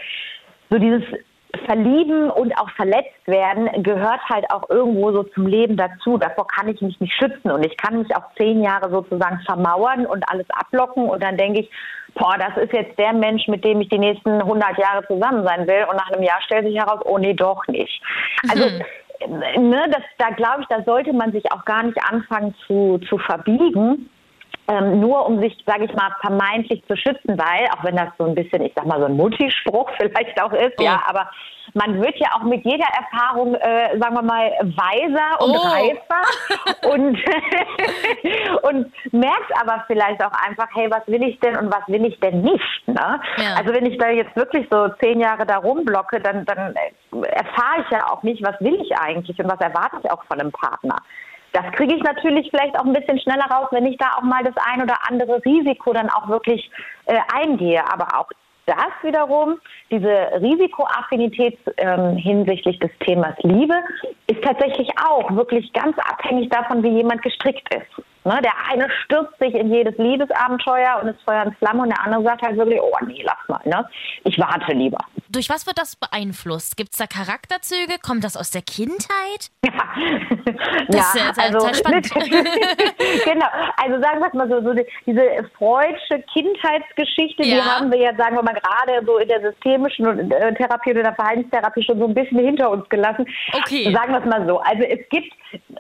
so 0.71 0.79
dieses 0.79 1.03
Verlieben 1.65 2.31
und 2.31 2.57
auch 2.59 2.71
verletzt 2.71 3.27
werden 3.27 3.83
gehört 3.83 4.21
halt 4.29 4.51
auch 4.51 4.69
irgendwo 4.69 5.13
so 5.13 5.23
zum 5.23 5.47
Leben 5.47 5.77
dazu. 5.77 6.19
Davor 6.19 6.47
kann 6.47 6.69
ich 6.69 6.81
mich 6.81 7.01
nicht 7.01 7.15
schützen 7.15 7.51
und 7.51 7.65
ich 7.65 7.77
kann 7.77 7.99
mich 7.99 8.15
auch 8.17 8.25
zehn 8.37 8.63
Jahre 8.63 8.91
sozusagen 8.91 9.41
vermauern 9.47 10.07
und 10.07 10.29
alles 10.29 10.47
ablocken 10.51 11.09
und 11.09 11.23
dann 11.23 11.37
denke 11.37 11.61
ich, 11.61 11.71
boah, 12.15 12.37
das 12.39 12.57
ist 12.63 12.73
jetzt 12.73 12.99
der 12.99 13.13
Mensch, 13.13 13.47
mit 13.49 13.65
dem 13.65 13.81
ich 13.81 13.89
die 13.89 13.99
nächsten 13.99 14.31
100 14.31 14.79
Jahre 14.79 15.07
zusammen 15.07 15.47
sein 15.47 15.67
will 15.67 15.87
und 15.89 15.97
nach 15.97 16.11
einem 16.11 16.23
Jahr 16.23 16.41
stellt 16.43 16.67
sich 16.67 16.77
heraus, 16.77 17.01
oh 17.05 17.19
nee, 17.19 17.35
doch 17.35 17.67
nicht. 17.69 18.03
Also 18.51 18.69
ne, 19.59 19.87
das, 19.91 20.03
da 20.19 20.31
glaube 20.31 20.63
ich, 20.63 20.69
da 20.69 20.83
sollte 20.83 21.13
man 21.13 21.33
sich 21.33 21.51
auch 21.53 21.65
gar 21.65 21.83
nicht 21.83 21.99
anfangen 22.11 22.55
zu, 22.67 22.99
zu 23.09 23.19
verbiegen. 23.19 24.11
Ähm, 24.69 24.99
nur 25.01 25.25
um 25.27 25.41
sich, 25.41 25.57
sage 25.65 25.85
ich 25.85 25.95
mal, 25.95 26.11
vermeintlich 26.21 26.83
zu 26.89 26.97
schützen, 26.97 27.39
weil, 27.39 27.69
auch 27.71 27.85
wenn 27.85 27.95
das 27.97 28.09
so 28.19 28.25
ein 28.25 28.35
bisschen, 28.35 28.63
ich 28.63 28.73
sag 28.75 28.85
mal, 28.87 28.99
so 28.99 29.07
ein 29.07 29.17
Muttispruch 29.17 29.89
vielleicht 29.99 30.41
auch 30.43 30.53
ist, 30.53 30.75
Oh. 30.79 30.83
ja, 30.83 31.03
aber 31.07 31.31
man 31.75 32.01
wird 32.01 32.17
ja 32.17 32.29
auch 32.35 32.43
mit 32.43 32.65
jeder 32.65 32.87
Erfahrung, 32.99 33.55
äh, 33.55 33.99
sagen 33.99 34.15
wir 34.15 34.23
mal, 34.23 34.51
weiser 34.63 35.41
und 35.41 35.57
Oh. 35.57 35.69
reifer 35.69 36.93
und, 36.95 37.17
und 38.63 39.13
merkt 39.13 39.53
aber 39.61 39.85
vielleicht 39.87 40.25
auch 40.25 40.33
einfach, 40.47 40.69
hey, 40.75 40.91
was 40.91 41.07
will 41.07 41.23
ich 41.23 41.39
denn 41.41 41.57
und 41.57 41.73
was 41.73 41.87
will 41.87 42.05
ich 42.05 42.19
denn 42.21 42.41
nicht? 42.43 42.83
Ne? 42.89 43.21
Ja. 43.37 43.55
Also 43.57 43.73
wenn 43.75 43.87
ich 43.87 43.99
da 43.99 44.11
jetzt 44.11 44.35
wirklich 44.37 44.67
so 44.71 44.89
zehn 45.01 45.21
Jahre 45.21 45.47
da 45.47 45.59
rumblocke, 45.59 46.21
dann, 46.21 46.45
dann 46.45 46.75
äh, 46.75 47.27
erfahre 47.29 47.83
ich 47.85 47.91
ja 47.91 48.07
auch 48.11 48.23
nicht, 48.23 48.45
was 48.45 48.59
will 48.61 48.81
ich 48.81 48.97
eigentlich 48.99 49.39
und 49.39 49.51
was 49.51 49.61
erwarte 49.61 49.97
ich 50.03 50.11
auch 50.11 50.25
von 50.25 50.41
einem 50.41 50.53
Partner. 50.53 50.97
Das 51.57 51.73
kriege 51.73 51.95
ich 51.95 52.03
natürlich 52.03 52.51
vielleicht 52.51 52.79
auch 52.79 52.85
ein 52.85 52.93
bisschen 52.93 53.19
schneller 53.19 53.47
raus, 53.51 53.69
wenn 53.71 53.87
ich 53.87 53.97
da 53.97 54.11
auch 54.19 54.23
mal 54.23 54.45
das 54.45 54.55
ein 54.71 54.83
oder 54.83 54.95
andere 55.09 55.43
Risiko 55.43 55.95
dann 55.95 56.11
auch 56.11 56.29
wirklich 56.29 56.71
äh, 57.07 57.17
eingehe. 57.35 57.83
Aber 57.91 58.09
auch 58.19 58.29
das 58.67 58.93
wiederum, 59.03 59.59
diese 59.91 60.29
Risikoaffinität 60.43 61.59
ähm, 61.79 62.17
hinsichtlich 62.17 62.79
des 62.81 62.91
Themas 63.01 63.35
Liebe, 63.43 63.75
ist 64.27 64.43
tatsächlich 64.43 64.91
auch 65.03 65.35
wirklich 65.35 65.73
ganz 65.73 65.97
abhängig 65.99 66.51
davon, 66.51 66.83
wie 66.83 66.91
jemand 66.91 67.23
gestrickt 67.23 67.75
ist. 67.75 68.05
Ne? 68.27 68.39
Der 68.43 68.53
eine 68.71 68.91
stürzt 69.05 69.39
sich 69.39 69.55
in 69.55 69.73
jedes 69.73 69.97
Liebesabenteuer 69.97 71.01
und 71.01 71.09
ist 71.09 71.23
Feuer 71.23 71.47
und 71.47 71.57
Flamme 71.57 71.85
und 71.85 71.89
der 71.89 72.05
andere 72.05 72.23
sagt 72.23 72.43
halt 72.43 72.59
wirklich, 72.59 72.81
oh 72.83 73.07
nee, 73.07 73.25
lass 73.25 73.49
mal, 73.49 73.61
ne? 73.65 73.89
ich 74.25 74.39
warte 74.39 74.73
lieber. 74.73 74.99
Durch 75.31 75.51
was 75.51 75.67
wird 75.67 75.79
das 75.79 75.97
beeinflusst? 75.97 76.77
Gibt 76.77 76.93
es 76.93 76.99
da 76.99 77.07
Charakterzüge? 77.07 77.99
Kommt 78.03 78.25
das 78.25 78.37
aus 78.37 78.51
der 78.51 78.63
Kindheit? 78.63 79.51
Das 80.89 81.15
ist 81.15 81.21
ja 81.21 81.33
total 81.33 81.55
also 81.55 81.75
spannend. 81.75 82.11
genau, 83.25 83.47
also 83.83 84.01
sagen 84.01 84.21
wir 84.21 84.31
mal 84.35 84.49
so, 84.49 84.61
so 84.63 84.73
die, 84.75 84.87
diese 85.07 85.23
freudsche 85.59 86.23
Kindheitsgeschichte, 86.33 87.43
die 87.43 87.57
Ja. 87.57 87.65
haben 87.65 87.91
wir 87.91 87.99
ja, 87.99 88.15
sagen 88.17 88.37
wir 88.37 88.43
mal, 88.43 88.55
gerade 88.55 89.05
so 89.05 89.19
in 89.19 89.29
der 89.29 89.41
systemischen 89.41 90.07
und, 90.07 90.33
äh, 90.33 90.55
Therapie 90.55 90.91
oder 90.93 91.03
der 91.03 91.15
Verhaltenstherapie 91.15 91.83
schon 91.83 91.99
so 91.99 92.07
ein 92.07 92.15
bisschen 92.15 92.39
hinter 92.39 92.71
uns 92.71 92.89
gelassen. 92.89 93.27
Okay. 93.53 93.93
Sagen 93.93 94.13
wir 94.13 94.21
es 94.21 94.27
mal 94.27 94.47
so. 94.47 94.59
Also 94.61 94.83
es 94.83 95.09
gibt 95.11 95.33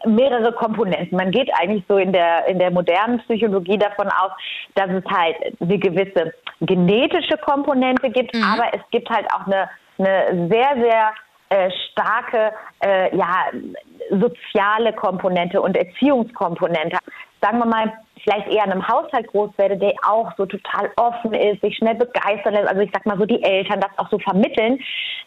mehrere 0.06 0.52
Komponenten. 0.52 1.16
Man 1.16 1.30
geht 1.30 1.50
eigentlich 1.60 1.84
so 1.88 1.96
in 1.98 2.12
der, 2.12 2.46
in 2.46 2.58
der 2.58 2.70
modernen 2.70 3.18
Psychologie 3.20 3.78
davon 3.78 4.08
aus, 4.08 4.32
dass 4.74 4.90
es 4.90 5.04
halt 5.06 5.36
eine 5.60 5.78
gewisse 5.78 6.32
genetische 6.60 7.36
Komponente 7.38 8.08
gibt, 8.10 8.34
aber 8.36 8.72
es 8.72 8.80
gibt 8.90 9.10
halt 9.10 9.26
auch 9.36 9.46
eine, 9.46 9.68
eine 9.98 10.48
sehr, 10.48 10.76
sehr 10.76 11.12
äh, 11.48 11.70
starke 11.90 12.52
äh, 12.84 13.16
ja, 13.16 13.46
soziale 14.10 14.92
Komponente 14.92 15.60
und 15.60 15.76
Erziehungskomponente. 15.76 16.98
Sagen 17.40 17.58
wir 17.58 17.66
mal, 17.66 17.92
vielleicht 18.24 18.48
eher 18.48 18.64
in 18.64 18.72
einem 18.72 18.88
Haushalt 18.88 19.28
groß 19.28 19.50
werde, 19.56 19.76
der 19.76 19.92
auch 20.04 20.32
so 20.36 20.46
total 20.46 20.90
offen 20.96 21.32
ist, 21.34 21.60
sich 21.60 21.76
schnell 21.76 21.94
begeistern 21.94 22.54
lässt, 22.54 22.68
also 22.68 22.80
ich 22.80 22.90
sag 22.92 23.06
mal 23.06 23.18
so 23.18 23.24
die 23.24 23.42
Eltern 23.42 23.80
das 23.80 23.96
auch 23.98 24.10
so 24.10 24.18
vermitteln, 24.18 24.80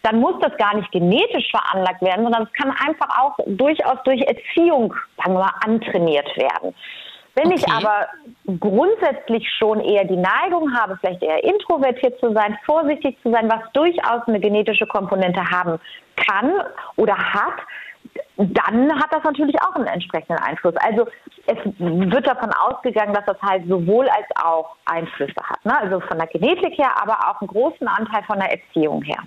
dann 0.03 0.19
muss 0.19 0.35
das 0.41 0.55
gar 0.57 0.75
nicht 0.75 0.91
genetisch 0.91 1.49
veranlagt 1.51 2.01
werden, 2.01 2.23
sondern 2.23 2.43
es 2.43 2.53
kann 2.53 2.71
einfach 2.71 3.09
auch 3.21 3.35
durchaus 3.47 3.97
durch 4.03 4.21
Erziehung, 4.21 4.93
sagen 5.17 5.33
wir 5.33 5.39
mal, 5.39 5.53
antrainiert 5.65 6.27
werden. 6.35 6.75
Wenn 7.41 7.51
ich 7.51 7.63
Okay. 7.63 7.86
aber 7.86 8.08
grundsätzlich 8.60 9.48
schon 9.58 9.79
eher 9.79 10.03
die 10.03 10.17
Neigung 10.17 10.74
habe, 10.75 10.98
vielleicht 10.98 11.24
eher 11.24 11.41
introvertiert 11.43 12.19
zu 12.19 12.34
sein, 12.34 12.58
vorsichtig 12.65 13.17
zu 13.24 13.31
sein, 13.31 13.50
was 13.50 13.62
durchaus 13.74 14.27
eine 14.27 14.39
genetische 14.39 14.86
Komponente 14.88 15.41
haben 15.50 15.79
kann 16.17 16.51
oder 16.98 17.15
hat, 17.15 17.60
dann 18.38 18.93
hat 18.93 19.12
das 19.12 19.24
natürlich 19.24 19.55
auch 19.62 19.75
einen 19.75 19.88
entsprechenden 19.88 20.41
Einfluss. 20.41 20.75
Also 20.77 21.08
es 21.46 21.58
wird 21.77 22.27
davon 22.27 22.51
ausgegangen, 22.53 23.13
dass 23.13 23.25
das 23.25 23.41
halt 23.41 23.67
sowohl 23.67 24.08
als 24.10 24.27
auch 24.43 24.75
Einflüsse 24.86 25.41
hat. 25.43 25.63
Ne? 25.63 25.77
Also 25.77 26.00
von 26.01 26.17
der 26.17 26.27
Genetik 26.27 26.77
her, 26.77 26.91
aber 27.01 27.19
auch 27.29 27.39
einen 27.41 27.48
großen 27.48 27.88
Anteil 27.88 28.24
von 28.24 28.39
der 28.39 28.51
Erziehung 28.51 29.01
her. 29.03 29.19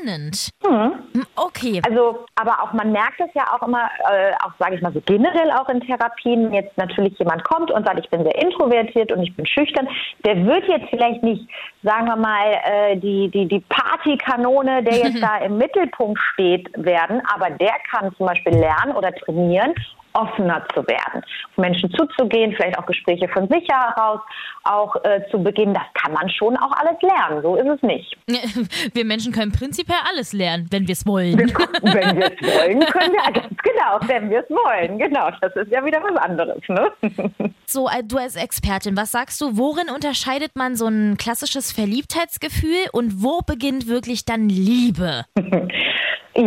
Spannend. 0.00 0.50
Hm, 0.64 0.92
Okay. 1.36 1.80
Also, 1.86 2.24
aber 2.36 2.62
auch 2.62 2.72
man 2.72 2.92
merkt 2.92 3.20
es 3.20 3.28
ja 3.34 3.44
auch 3.52 3.66
immer, 3.66 3.88
äh, 4.10 4.32
auch 4.44 4.52
sage 4.58 4.76
ich 4.76 4.82
mal 4.82 4.92
so 4.92 5.00
generell 5.04 5.50
auch 5.52 5.68
in 5.68 5.80
Therapien, 5.80 6.46
wenn 6.46 6.54
jetzt 6.54 6.76
natürlich 6.76 7.18
jemand 7.18 7.44
kommt 7.44 7.70
und 7.70 7.86
sagt, 7.86 8.00
ich 8.00 8.08
bin 8.10 8.22
sehr 8.22 8.34
introvertiert 8.42 9.12
und 9.12 9.22
ich 9.22 9.34
bin 9.34 9.46
schüchtern, 9.46 9.88
der 10.24 10.44
wird 10.44 10.66
jetzt 10.68 10.88
vielleicht 10.90 11.22
nicht, 11.22 11.48
sagen 11.82 12.06
wir 12.06 12.16
mal, 12.16 12.60
äh, 12.64 12.96
die, 12.96 13.28
die, 13.30 13.46
die 13.46 13.60
Partykanone, 13.68 14.82
der 14.82 14.96
jetzt 14.96 15.22
da 15.22 15.38
im 15.38 15.58
Mittelpunkt 15.58 16.18
steht, 16.32 16.68
werden, 16.76 17.22
aber 17.34 17.50
der 17.50 17.74
kann 17.90 18.14
zum 18.16 18.26
Beispiel 18.26 18.54
lernen 18.54 18.94
oder 18.94 19.12
trainieren, 19.12 19.74
offener 20.12 20.64
zu 20.74 20.86
werden, 20.86 21.22
auf 21.22 21.56
Menschen 21.56 21.90
zuzugehen, 21.92 22.52
vielleicht 22.56 22.78
auch 22.78 22.86
Gespräche 22.86 23.28
von 23.28 23.48
sich 23.48 23.66
heraus 23.68 24.20
auch 24.64 24.96
äh, 25.04 25.22
zu 25.30 25.42
beginnen. 25.42 25.74
Das 25.74 25.84
kann 25.94 26.12
man 26.12 26.28
schon 26.30 26.56
auch 26.56 26.72
alles 26.72 27.00
lernen, 27.02 27.42
so 27.42 27.56
ist 27.56 27.68
es 27.68 27.82
nicht. 27.82 28.16
Wir 28.94 29.04
Menschen 29.04 29.32
können 29.32 29.52
prinzipiell 29.52 29.98
alles 30.08 30.32
lernen, 30.32 30.66
wenn 30.70 30.86
wir 30.86 30.92
es 30.92 31.06
wollen. 31.06 31.38
Wenn 31.38 32.16
wir 32.16 32.32
es 32.32 32.42
wollen, 32.42 32.80
können 32.80 33.12
wir 33.12 33.32
ganz 33.32 33.56
genau, 33.62 33.98
wenn 34.06 34.30
wir 34.30 34.40
es 34.40 34.50
wollen. 34.50 34.98
Genau, 34.98 35.30
das 35.40 35.54
ist 35.56 35.70
ja 35.70 35.84
wieder 35.84 36.02
was 36.02 36.16
anderes. 36.16 36.60
Ne? 36.68 36.90
So, 37.72 37.88
äh, 37.88 38.02
du 38.02 38.16
als 38.16 38.34
Expertin, 38.34 38.96
was 38.96 39.12
sagst 39.12 39.40
du, 39.40 39.56
worin 39.56 39.90
unterscheidet 39.94 40.56
man 40.56 40.74
so 40.74 40.88
ein 40.88 41.16
klassisches 41.16 41.70
Verliebtheitsgefühl 41.70 42.88
und 42.92 43.22
wo 43.22 43.42
beginnt 43.46 43.86
wirklich 43.86 44.24
dann 44.24 44.48
Liebe? 44.48 45.24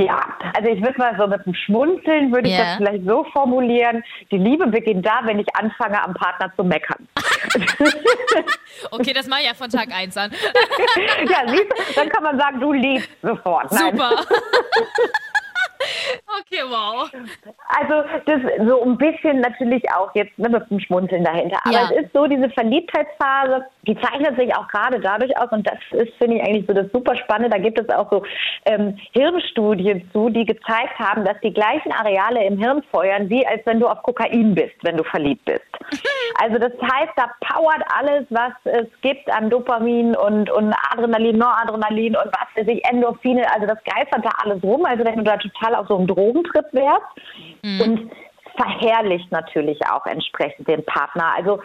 Ja, 0.02 0.22
also 0.56 0.70
ich 0.70 0.82
würde 0.82 0.98
mal 0.98 1.16
so 1.18 1.28
mit 1.28 1.46
einem 1.46 1.54
Schmunzeln, 1.56 2.32
würde 2.34 2.50
ich 2.50 2.58
Ja. 2.58 2.64
das 2.66 2.76
vielleicht 2.78 3.06
so 3.06 3.24
formulieren. 3.26 4.04
Die 4.32 4.38
Liebe 4.38 4.66
beginnt 4.68 5.06
da, 5.06 5.20
wenn 5.24 5.40
ich 5.40 5.48
anfange, 5.56 6.02
am 6.04 6.14
Partner 6.14 6.52
zu 6.56 6.64
meckern. 6.64 7.08
Okay, 8.92 9.14
das 9.14 9.28
mache 9.28 9.42
ich 9.42 9.48
ja 9.48 9.54
von 9.54 9.70
Tag 9.70 9.90
1 9.94 10.18
an. 10.18 10.32
ja, 11.30 11.38
siehst 11.48 11.66
du, 11.72 11.94
dann 11.96 12.10
kann 12.10 12.24
man 12.24 12.38
sagen, 12.40 12.60
du 12.60 12.74
liebst 12.74 13.10
sofort. 13.22 13.72
Nein. 13.72 13.92
Super. 13.92 14.12
Okay, 16.40 16.63
wow. 16.68 17.10
Also 17.68 18.08
das 18.25 18.42
so 18.68 18.84
ein 18.84 18.98
bisschen 18.98 19.42
natürlich 19.42 19.84
auch 19.92 20.13
jetzt 20.16 20.38
ne, 20.38 20.50
mit 20.50 20.70
dem 20.70 20.80
Schmunzeln 20.80 21.24
dahinter. 21.24 21.60
Aber 21.63 21.74
Ja. 21.74 21.90
es 21.92 22.04
ist 22.04 22.13
so, 22.13 22.28
diese 22.28 22.50
Verliebtheitsphase, 22.50 23.66
die 23.88 23.96
zeichnet 24.00 24.38
sich 24.38 24.56
auch 24.56 24.68
gerade 24.68 25.00
dadurch 25.00 25.36
aus 25.38 25.52
und 25.52 25.68
das 25.68 25.78
ist, 25.92 26.13
finde 26.18 26.38
ich, 26.38 26.44
eigentlich 26.44 26.66
so 26.68 26.74
das 26.74 26.92
super 26.92 27.16
Spannende. 27.16 27.50
Da 27.50 27.62
gibt 27.62 27.80
es 27.80 27.90
auch 27.90 28.10
so 28.12 28.24
ähm, 28.66 28.98
Hirnstudien 29.13 30.10
zu, 30.12 30.30
die 30.30 30.46
gezeigt 30.46 30.98
haben, 31.00 31.25
dass 31.25 31.40
die 31.42 31.54
gleichen 31.54 31.92
Areale 31.92 32.46
im 32.46 32.58
Hirn 32.58 32.84
feuern, 32.92 33.30
wie 33.30 33.46
als 33.46 33.66
wenn 33.66 33.80
du 33.80 33.88
auf 33.88 34.02
Kokain 34.04 34.56
bist, 34.56 34.75
wenn 34.84 34.98
du 34.98 35.04
verliebt 35.04 35.46
bist. 35.46 35.63
Also 36.42 36.58
das 36.58 36.72
heißt, 36.82 37.12
da 37.16 37.32
powert 37.42 37.84
alles, 37.98 38.25
was 38.30 38.54
es 38.66 38.88
gibt 39.02 39.30
an 39.32 39.50
Dopamin 39.50 40.16
und, 40.16 40.50
und 40.50 40.74
Adrenalin, 40.92 41.38
Noradrenalin 41.38 42.16
und 42.16 42.25
was 42.25 42.48
weiß 42.56 42.68
ich, 42.68 42.84
Endorphine. 42.90 43.44
Also 43.54 43.68
das 43.68 43.78
geistert 43.84 44.25
da 44.25 44.30
alles 44.44 44.63
rum. 44.63 44.86
Also 44.86 45.04
wenn 45.06 45.18
du 45.18 45.24
da 45.24 45.38
total 45.38 45.75
auf 45.75 45.88
so 45.88 45.98
einem 45.98 46.08
Drogentrip 46.08 46.66
wärst 46.72 47.82
und 47.82 48.12
verherrlicht 48.56 49.32
natürlich 49.32 49.80
auch 49.88 50.06
entsprechend 50.06 50.68
den 50.68 50.84
Partner. 50.86 51.34
Also 51.36 51.60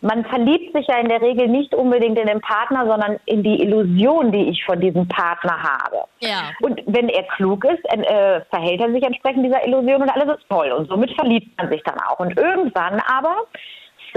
man 0.00 0.24
verliebt 0.26 0.74
sich 0.76 0.86
ja 0.86 0.98
in 0.98 1.08
der 1.08 1.20
Regel 1.20 1.48
nicht 1.48 1.74
unbedingt 1.74 2.18
in 2.18 2.26
den 2.26 2.40
Partner, 2.40 2.86
sondern 2.86 3.18
in 3.26 3.42
die 3.42 3.60
Illusion, 3.62 4.30
die 4.30 4.48
ich 4.48 4.64
von 4.64 4.80
diesem 4.80 5.08
Partner 5.08 5.60
habe. 5.60 6.04
Ja. 6.20 6.52
Und 6.60 6.80
wenn 6.86 7.08
er 7.08 7.24
klug 7.24 7.64
ist, 7.64 7.84
äh, 7.84 8.40
verhält 8.50 8.80
er 8.80 8.92
sich 8.92 9.02
entsprechend 9.02 9.44
dieser 9.44 9.66
Illusion 9.66 10.02
und 10.02 10.10
alles 10.10 10.38
ist 10.38 10.48
toll. 10.48 10.70
Und 10.70 10.88
somit 10.88 11.12
verliebt 11.14 11.56
man 11.58 11.68
sich 11.68 11.82
dann 11.82 11.98
auch. 12.00 12.20
Und 12.20 12.38
irgendwann 12.38 13.02
aber 13.08 13.44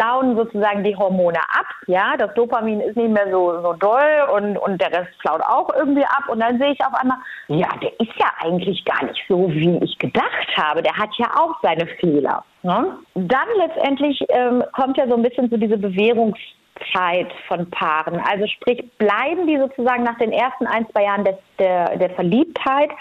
flauen 0.01 0.35
sozusagen 0.35 0.83
die 0.83 0.95
Hormone 0.95 1.39
ab. 1.39 1.65
Ja, 1.87 2.15
das 2.17 2.33
Dopamin 2.33 2.81
ist 2.81 2.95
nicht 2.95 3.11
mehr 3.11 3.29
so, 3.31 3.61
so 3.61 3.73
doll 3.73 4.27
und, 4.35 4.57
und 4.57 4.81
der 4.81 4.91
Rest 4.91 5.11
flaut 5.21 5.41
auch 5.41 5.69
irgendwie 5.75 6.05
ab. 6.05 6.23
Und 6.29 6.39
dann 6.39 6.57
sehe 6.57 6.71
ich 6.71 6.79
auf 6.81 6.93
einmal, 6.93 7.17
ja, 7.47 7.67
der 7.81 7.91
ist 7.99 8.15
ja 8.17 8.27
eigentlich 8.39 8.83
gar 8.85 9.05
nicht 9.05 9.21
so, 9.27 9.51
wie 9.51 9.77
ich 9.83 9.97
gedacht 9.97 10.47
habe. 10.55 10.81
Der 10.81 10.95
hat 10.97 11.09
ja 11.17 11.27
auch 11.37 11.55
seine 11.61 11.85
Fehler. 11.99 12.43
Ne? 12.63 12.97
Dann 13.15 13.47
letztendlich 13.57 14.23
ähm, 14.29 14.63
kommt 14.73 14.97
ja 14.97 15.07
so 15.07 15.15
ein 15.15 15.23
bisschen 15.23 15.49
so 15.49 15.57
diese 15.57 15.77
Bewährungszeit 16.81 17.31
von 17.47 17.69
Paaren. 17.69 18.19
Also 18.19 18.47
sprich, 18.47 18.83
bleiben 18.97 19.47
die 19.47 19.57
sozusagen 19.57 20.03
nach 20.03 20.17
den 20.17 20.31
ersten 20.31 20.67
ein, 20.67 20.87
zwei 20.91 21.03
Jahren 21.03 21.25
des, 21.25 21.35
der, 21.59 21.97
der 21.97 22.09
Verliebtheit, 22.11 22.91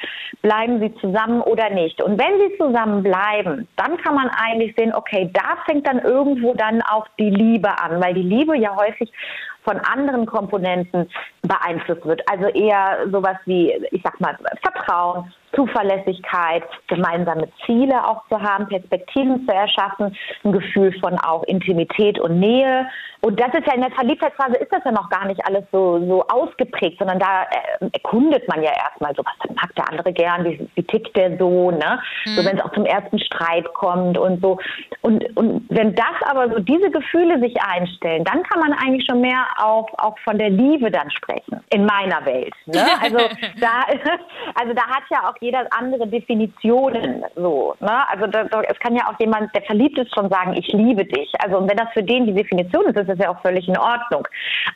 bleiben 0.42 0.80
sie 0.80 0.94
zusammen 0.96 1.40
oder 1.42 1.70
nicht? 1.70 2.02
Und 2.02 2.18
wenn 2.18 2.38
sie 2.40 2.56
zusammen 2.56 3.02
bleiben, 3.02 3.68
dann 3.76 3.96
kann 3.98 4.14
man 4.14 4.28
eigentlich 4.28 4.74
sehen, 4.76 4.94
okay, 4.94 5.30
da 5.32 5.56
fängt 5.66 5.86
dann 5.86 6.00
irgendwo 6.00 6.54
dann 6.54 6.82
auch 6.82 7.06
die 7.18 7.30
Liebe 7.30 7.70
an, 7.80 8.00
weil 8.02 8.14
die 8.14 8.22
Liebe 8.22 8.56
ja 8.56 8.76
häufig 8.76 9.10
von 9.62 9.78
anderen 9.80 10.24
Komponenten 10.24 11.08
beeinflusst 11.42 12.04
wird. 12.06 12.22
Also 12.30 12.46
eher 12.46 13.06
sowas 13.10 13.36
wie, 13.44 13.72
ich 13.90 14.02
sag 14.02 14.18
mal, 14.20 14.36
Vertrauen, 14.62 15.32
Zuverlässigkeit, 15.54 16.64
gemeinsame 16.88 17.48
Ziele 17.66 18.06
auch 18.06 18.22
zu 18.28 18.40
haben, 18.40 18.68
Perspektiven 18.68 19.46
zu 19.46 19.54
erschaffen, 19.54 20.16
ein 20.44 20.52
Gefühl 20.52 20.92
von 21.00 21.18
auch 21.18 21.42
Intimität 21.44 22.18
und 22.20 22.38
Nähe. 22.38 22.86
Und 23.22 23.38
das 23.38 23.48
ist 23.48 23.66
ja 23.66 23.74
in 23.74 23.82
der 23.82 23.90
Verliebtheitsphase 23.90 24.56
ist 24.56 24.72
das 24.72 24.82
ja 24.84 24.92
noch 24.92 25.10
gar 25.10 25.26
nicht 25.26 25.44
alles 25.44 25.64
so, 25.72 25.98
so 26.06 26.24
ausgeprägt, 26.28 26.98
sondern 26.98 27.18
da 27.18 27.42
äh, 27.42 27.88
erkundet 27.92 28.48
man 28.48 28.62
ja 28.62 28.70
erstmal 28.72 29.14
so, 29.14 29.22
was 29.24 29.54
mag 29.54 29.74
der 29.76 29.88
andere 29.90 30.12
gern, 30.12 30.44
wie, 30.44 30.68
wie 30.74 30.82
tickt 30.82 31.14
der 31.16 31.36
so, 31.36 31.70
ne? 31.70 32.00
So 32.24 32.44
wenn 32.44 32.56
es 32.56 32.64
auch 32.64 32.72
zum 32.72 32.86
ersten 32.86 33.18
Streit 33.18 33.72
kommt 33.74 34.16
und 34.16 34.40
so. 34.40 34.58
Und, 35.02 35.24
und 35.36 35.66
wenn 35.68 35.94
das 35.94 36.16
aber 36.22 36.50
so 36.50 36.60
diese 36.60 36.90
Gefühle 36.90 37.38
sich 37.40 37.60
einstellen, 37.62 38.24
dann 38.24 38.42
kann 38.44 38.60
man 38.60 38.72
eigentlich 38.72 39.04
schon 39.06 39.20
mehr 39.20 39.44
auch, 39.58 39.88
auch 39.98 40.18
von 40.20 40.38
der 40.38 40.50
Liebe 40.50 40.90
dann 40.90 41.10
sprechen. 41.10 41.60
In 41.70 41.84
meiner 41.84 42.24
Welt. 42.24 42.54
Ne? 42.66 42.80
Also 43.00 43.16
da, 43.60 43.86
also 44.60 44.74
da 44.74 44.82
hat 44.86 45.02
ja 45.10 45.28
auch 45.28 45.34
jeder 45.40 45.66
andere 45.70 46.06
Definitionen 46.06 47.24
so. 47.34 47.74
Ne? 47.80 48.08
Also 48.08 48.26
da, 48.26 48.44
da, 48.44 48.62
es 48.62 48.78
kann 48.78 48.94
ja 48.94 49.08
auch 49.08 49.18
jemand, 49.18 49.54
der 49.54 49.62
verliebt 49.62 49.98
ist, 49.98 50.14
schon 50.14 50.28
sagen, 50.28 50.54
ich 50.54 50.68
liebe 50.68 51.04
dich. 51.04 51.32
Also 51.42 51.58
und 51.58 51.68
wenn 51.68 51.76
das 51.76 51.88
für 51.92 52.02
den 52.02 52.26
die 52.26 52.34
Definition 52.34 52.86
ist, 52.86 52.96
ist 52.96 53.08
das 53.08 53.18
ja 53.18 53.30
auch 53.30 53.40
völlig 53.40 53.66
in 53.66 53.78
Ordnung. 53.78 54.26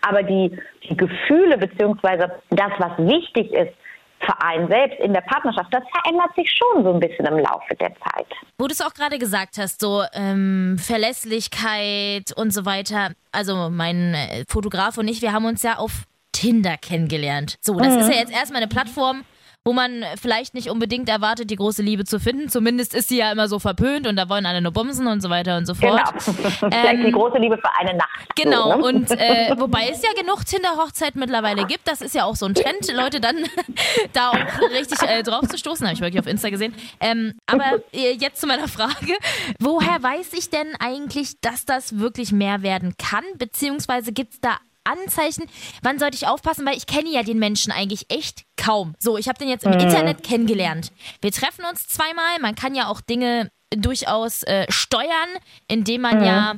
Aber 0.06 0.23
die, 0.23 0.56
die 0.88 0.97
Gefühle 0.97 1.59
beziehungsweise 1.59 2.33
das, 2.50 2.73
was 2.78 2.92
wichtig 2.99 3.52
ist, 3.52 3.73
für 4.21 4.40
einen 4.42 4.68
selbst 4.68 4.99
in 5.00 5.12
der 5.12 5.21
Partnerschaft, 5.21 5.73
das 5.73 5.83
verändert 5.92 6.35
sich 6.35 6.50
schon 6.50 6.83
so 6.83 6.94
ein 6.94 7.00
bisschen 7.00 7.26
im 7.26 7.38
Laufe 7.38 7.75
der 7.78 7.90
Zeit. 7.97 8.26
Wo 8.59 8.66
du 8.66 8.73
es 8.73 8.80
auch 8.80 8.94
gerade 8.94 9.18
gesagt 9.18 9.59
hast, 9.59 9.80
so 9.80 10.02
ähm, 10.14 10.78
Verlässlichkeit 10.78 12.33
und 12.37 12.52
so 12.52 12.64
weiter. 12.64 13.11
Also 13.33 13.68
mein 13.71 14.14
äh, 14.14 14.44
Fotograf 14.49 14.97
und 14.97 15.09
ich, 15.09 15.21
wir 15.21 15.33
haben 15.33 15.44
uns 15.44 15.62
ja 15.62 15.76
auf 15.76 16.04
Tinder 16.33 16.76
kennengelernt. 16.76 17.56
So, 17.61 17.75
das 17.78 17.97
ist 17.97 18.09
ja 18.09 18.18
jetzt 18.18 18.33
erstmal 18.33 18.62
eine 18.62 18.68
Plattform, 18.68 19.25
wo 19.64 19.73
man 19.73 20.04
vielleicht 20.21 20.52
nicht 20.52 20.68
unbedingt 20.68 21.09
erwartet, 21.09 21.49
die 21.50 21.56
große 21.56 21.83
Liebe 21.83 22.04
zu 22.04 22.21
finden. 22.21 22.50
Zumindest 22.50 22.94
ist 22.94 23.09
sie 23.09 23.16
ja 23.16 23.33
immer 23.33 23.49
so 23.49 23.59
verpönt 23.59 24.06
und 24.06 24.16
da 24.16 24.28
wollen 24.28 24.44
alle 24.44 24.61
nur 24.61 24.73
bumsen 24.73 25.06
und 25.06 25.23
so 25.23 25.30
weiter 25.30 25.56
und 25.56 25.64
so 25.64 25.75
fort. 25.75 26.02
Genau. 26.02 26.71
Vielleicht 26.71 27.06
die 27.06 27.11
große 27.12 27.38
Liebe 27.38 27.56
für 27.56 27.71
eine 27.80 27.97
Nacht. 27.97 28.37
Genau, 28.37 28.73
So, 28.73 28.76
ne? 28.76 28.85
und 28.85 29.11
äh, 29.12 29.54
wobei 29.59 29.88
es 29.90 30.02
ja 30.02 30.11
genug 30.21 30.44
Tinder-Hochzeiten 30.44 31.18
mittlerweile 31.18 31.66
gibt, 31.66 31.88
das 31.88 32.02
ist 32.02 32.14
ja 32.14 32.25
auch 32.25 32.37
so 32.37 32.44
ein 32.44 32.54
Trend, 32.54 32.92
Leute 32.92 33.21
dann 33.21 33.37
da 34.12 34.30
auch 34.30 34.71
richtig 34.71 35.00
äh, 35.02 35.23
drauf 35.23 35.49
zu 35.49 35.56
stoßen, 35.56 35.87
habe 35.87 35.94
ich 35.94 36.00
wirklich 36.02 36.21
auf 36.21 36.26
Insta 36.26 36.50
gesehen. 36.50 36.75
Ähm, 37.00 37.33
aber 37.47 37.80
äh, 37.92 38.12
jetzt 38.12 38.42
zu 38.42 38.47
meiner 38.47 38.68
Frage, 38.68 39.14
woher 39.59 40.02
weiß 40.02 40.35
ich 40.35 40.50
denn 40.50 40.75
eigentlich, 40.78 41.40
dass 41.40 41.64
das 41.64 41.99
wirklich 41.99 42.33
mehr 42.33 42.62
werden 42.62 42.94
kann, 42.99 43.25
beziehungsweise 43.38 44.12
gibt 44.12 44.35
es 44.35 44.40
da 44.40 44.59
Anzeichen, 44.85 45.45
wann 45.83 45.99
sollte 45.99 46.17
ich 46.17 46.26
aufpassen, 46.26 46.67
weil 46.67 46.76
ich 46.76 46.87
kenne 46.87 47.11
ja 47.11 47.23
den 47.23 47.38
Menschen 47.38 47.73
eigentlich 47.73 48.11
echt 48.11 48.45
kaum. 48.57 48.95
So, 48.99 49.19
ich 49.19 49.29
habe 49.29 49.38
den 49.38 49.49
jetzt 49.49 49.64
im 49.64 49.73
Internet 49.73 50.23
kennengelernt. 50.23 50.93
Wir 51.21 51.33
treffen 51.33 51.64
uns 51.71 51.87
zweimal, 51.88 52.38
man 52.41 52.55
kann 52.55 52.75
ja 52.75 52.88
auch 52.88 53.00
Dinge 53.00 53.50
durchaus 53.75 54.43
äh, 54.45 54.67
steuern, 54.69 55.29
indem 55.69 56.03
man 56.03 56.25
ja 56.25 56.55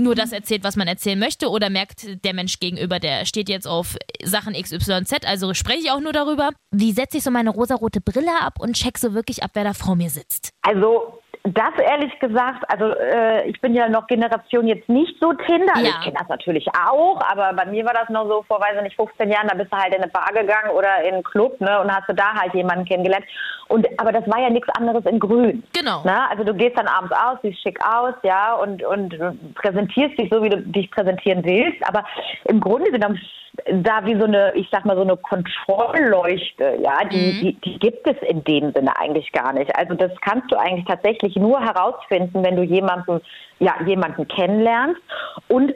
nur 0.00 0.14
das 0.14 0.32
erzählt, 0.32 0.64
was 0.64 0.76
man 0.76 0.88
erzählen 0.88 1.18
möchte 1.18 1.50
oder 1.50 1.70
merkt 1.70 2.24
der 2.24 2.34
Mensch 2.34 2.58
gegenüber, 2.58 2.98
der 2.98 3.26
steht 3.26 3.48
jetzt 3.48 3.66
auf 3.66 3.96
Sachen 4.22 4.54
XYZ, 4.54 5.26
also 5.26 5.54
spreche 5.54 5.80
ich 5.80 5.90
auch 5.90 6.00
nur 6.00 6.12
darüber. 6.12 6.50
Wie 6.70 6.92
setze 6.92 7.18
ich 7.18 7.22
so 7.22 7.30
meine 7.30 7.50
rosarote 7.50 8.00
Brille 8.00 8.40
ab 8.40 8.54
und 8.58 8.76
check 8.76 8.98
so 8.98 9.14
wirklich 9.14 9.42
ab, 9.42 9.50
wer 9.54 9.64
da 9.64 9.74
vor 9.74 9.96
mir 9.96 10.10
sitzt? 10.10 10.50
Also 10.62 11.19
das 11.44 11.72
ehrlich 11.82 12.18
gesagt, 12.18 12.64
also 12.68 12.94
äh, 12.96 13.48
ich 13.48 13.60
bin 13.60 13.74
ja 13.74 13.88
noch 13.88 14.06
Generation 14.06 14.66
jetzt 14.66 14.88
nicht 14.88 15.16
so 15.20 15.32
Tinder. 15.32 15.72
Also 15.74 15.86
Ja. 15.86 15.94
Ich 15.98 16.04
kenne 16.04 16.16
das 16.18 16.28
natürlich 16.28 16.66
auch, 16.68 17.20
aber 17.30 17.52
bei 17.54 17.64
mir 17.66 17.84
war 17.86 17.94
das 17.94 18.08
noch 18.10 18.26
so 18.28 18.42
vor, 18.46 18.60
weiß 18.60 18.76
ich 18.76 18.82
nicht, 18.82 18.96
15 18.96 19.30
Jahren, 19.30 19.48
da 19.48 19.54
bist 19.54 19.72
du 19.72 19.76
halt 19.76 19.94
in 19.94 20.02
eine 20.02 20.10
Bar 20.10 20.30
gegangen 20.34 20.70
oder 20.76 21.02
in 21.02 21.14
einen 21.14 21.22
Club, 21.22 21.58
ne, 21.60 21.80
und 21.80 21.90
hast 21.90 22.08
du 22.08 22.14
da 22.14 22.34
halt 22.34 22.54
jemanden 22.54 22.84
kennengelernt. 22.84 23.24
Und 23.68 23.86
aber 23.98 24.12
das 24.12 24.26
war 24.26 24.40
ja 24.40 24.50
nichts 24.50 24.68
anderes 24.76 25.04
in 25.06 25.18
Grün. 25.18 25.62
Genau. 25.72 26.02
Ne? 26.04 26.28
Also 26.28 26.44
du 26.44 26.52
gehst 26.52 26.76
dann 26.76 26.88
abends 26.88 27.12
aus, 27.12 27.38
siehst 27.42 27.62
schick 27.62 27.78
aus, 27.84 28.14
ja, 28.22 28.54
und, 28.54 28.82
und 28.82 29.16
präsentierst 29.54 30.18
dich 30.18 30.28
so, 30.30 30.42
wie 30.42 30.50
du 30.50 30.58
dich 30.58 30.90
präsentieren 30.90 31.44
willst. 31.44 31.78
Aber 31.88 32.04
im 32.44 32.60
Grunde 32.60 32.90
genommen 32.90 33.18
da 33.66 34.04
wie 34.04 34.16
so 34.16 34.24
eine, 34.24 34.52
ich 34.54 34.68
sag 34.70 34.84
mal, 34.84 34.96
so 34.96 35.02
eine 35.02 35.16
Kontrollleuchte, 35.16 36.78
ja, 36.82 37.04
die, 37.04 37.40
die, 37.40 37.52
die 37.64 37.78
gibt 37.78 38.06
es 38.06 38.16
in 38.28 38.44
dem 38.44 38.72
Sinne 38.72 38.96
eigentlich 38.96 39.30
gar 39.32 39.52
nicht. 39.52 39.74
Also 39.76 39.94
das 39.94 40.12
kannst 40.20 40.50
du 40.50 40.56
eigentlich 40.56 40.86
tatsächlich 40.86 41.29
nur 41.36 41.60
herausfinden, 41.60 42.44
wenn 42.44 42.56
du 42.56 42.62
jemanden, 42.62 43.20
ja, 43.58 43.74
jemanden 43.84 44.26
kennenlernst 44.28 45.00
und 45.48 45.72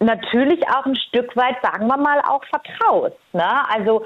natürlich 0.00 0.66
auch 0.68 0.86
ein 0.86 0.96
Stück 0.96 1.36
weit, 1.36 1.56
sagen 1.62 1.86
wir 1.86 1.96
mal, 1.98 2.20
auch 2.28 2.42
vertraust. 2.46 3.16
Ne? 3.34 3.44
Also 3.68 4.02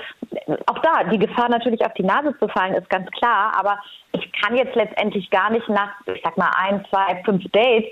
auch 0.66 0.78
da, 0.80 1.04
die 1.04 1.18
Gefahr 1.18 1.48
natürlich 1.48 1.84
auf 1.86 1.94
die 1.94 2.02
Nase 2.02 2.36
zu 2.38 2.48
fallen, 2.48 2.74
ist 2.74 2.90
ganz 2.90 3.08
klar, 3.12 3.52
aber 3.56 3.78
ich 4.12 4.30
kann 4.32 4.56
jetzt 4.56 4.74
letztendlich 4.74 5.30
gar 5.30 5.50
nicht 5.50 5.68
nach, 5.68 5.90
ich 6.12 6.20
sag 6.24 6.36
mal, 6.36 6.50
ein, 6.56 6.84
zwei, 6.90 7.22
fünf 7.24 7.44
Dates, 7.52 7.90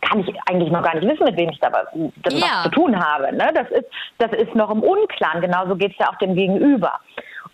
kann 0.00 0.20
ich 0.20 0.34
eigentlich 0.48 0.70
noch 0.70 0.82
gar 0.82 0.94
nicht 0.94 1.08
wissen, 1.08 1.24
mit 1.24 1.36
wem 1.36 1.50
ich 1.50 1.58
da 1.58 1.72
was, 1.72 1.86
Ja. 2.32 2.62
zu 2.62 2.70
tun 2.70 2.96
habe. 2.96 3.34
Ne? 3.34 3.50
Das, 3.54 3.68
ist, 3.70 3.86
das 4.18 4.32
ist 4.32 4.54
noch 4.54 4.70
im 4.70 4.82
Unklaren, 4.82 5.40
genauso 5.40 5.74
geht 5.74 5.92
es 5.92 5.98
ja 5.98 6.10
auch 6.10 6.18
dem 6.18 6.34
Gegenüber. 6.36 6.92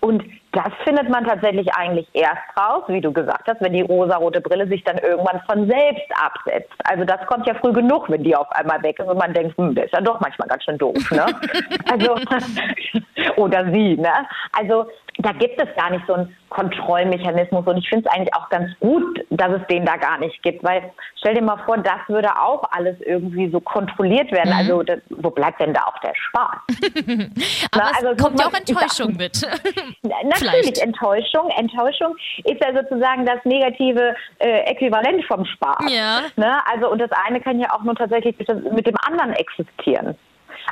Und 0.00 0.22
das 0.52 0.72
findet 0.84 1.08
man 1.08 1.24
tatsächlich 1.24 1.68
eigentlich 1.74 2.08
erst 2.12 2.42
raus, 2.58 2.84
wie 2.88 3.00
du 3.00 3.12
gesagt 3.12 3.48
hast, 3.48 3.60
wenn 3.60 3.72
die 3.72 3.82
rosarote 3.82 4.40
Brille 4.40 4.66
sich 4.68 4.82
dann 4.84 4.98
irgendwann 4.98 5.40
von 5.50 5.68
selbst 5.68 6.06
absetzt. 6.14 6.72
Also 6.84 7.04
das 7.04 7.24
kommt 7.26 7.46
ja 7.46 7.54
früh 7.54 7.72
genug, 7.72 8.08
wenn 8.08 8.22
die 8.22 8.34
auf 8.34 8.50
einmal 8.52 8.82
weg 8.82 8.98
ist 8.98 9.08
und 9.08 9.18
man 9.18 9.34
denkt, 9.34 9.56
hm, 9.58 9.74
der 9.74 9.86
ist 9.86 9.92
ja 9.92 10.00
doch 10.00 10.20
manchmal 10.20 10.48
ganz 10.48 10.64
schön 10.64 10.78
doof, 10.78 11.10
ne? 11.10 11.26
also, 11.92 12.16
oder 13.36 13.70
sie, 13.72 13.96
ne? 13.96 14.12
Also 14.52 14.86
da 15.18 15.32
gibt 15.32 15.60
es 15.60 15.68
gar 15.76 15.90
nicht 15.90 16.04
so 16.06 16.14
einen 16.14 16.36
Kontrollmechanismus 16.48 17.66
und 17.66 17.76
ich 17.76 17.88
finde 17.88 18.08
es 18.08 18.14
eigentlich 18.14 18.34
auch 18.34 18.48
ganz 18.48 18.70
gut, 18.78 19.26
dass 19.30 19.50
es 19.50 19.66
den 19.66 19.84
da 19.84 19.96
gar 19.96 20.18
nicht 20.18 20.40
gibt, 20.42 20.62
weil 20.62 20.92
stell 21.16 21.34
dir 21.34 21.42
mal 21.42 21.58
vor, 21.66 21.76
das 21.78 21.98
würde 22.06 22.30
auch 22.40 22.62
alles 22.70 22.96
irgendwie 23.00 23.50
so 23.50 23.60
kontrolliert 23.60 24.30
werden. 24.30 24.52
Also 24.52 24.82
das, 24.82 25.00
wo 25.10 25.30
bleibt 25.30 25.60
denn 25.60 25.74
da 25.74 25.82
auch 25.82 25.98
der 26.00 26.14
Spaß? 26.14 26.58
Aber 27.72 27.84
Na, 27.84 27.90
es 27.90 28.04
also, 28.04 28.24
kommt 28.24 28.40
ja 28.40 28.46
auch 28.46 28.54
Enttäuschung 28.54 29.16
mit. 29.16 29.42
Natürlich, 30.02 30.36
Vielleicht. 30.36 30.78
Enttäuschung. 30.78 31.50
Enttäuschung 31.50 32.16
ist 32.44 32.64
ja 32.64 32.72
sozusagen 32.72 33.26
das 33.26 33.44
negative 33.44 34.14
äh, 34.38 34.60
Äquivalent 34.70 35.24
vom 35.26 35.44
Spaß. 35.44 35.92
Ja. 35.92 36.22
Ne? 36.36 36.60
Also, 36.72 36.90
und 36.90 37.00
das 37.00 37.10
eine 37.26 37.40
kann 37.40 37.58
ja 37.58 37.72
auch 37.72 37.82
nur 37.82 37.96
tatsächlich 37.96 38.36
mit 38.38 38.86
dem 38.86 38.96
anderen 39.06 39.32
existieren. 39.32 40.16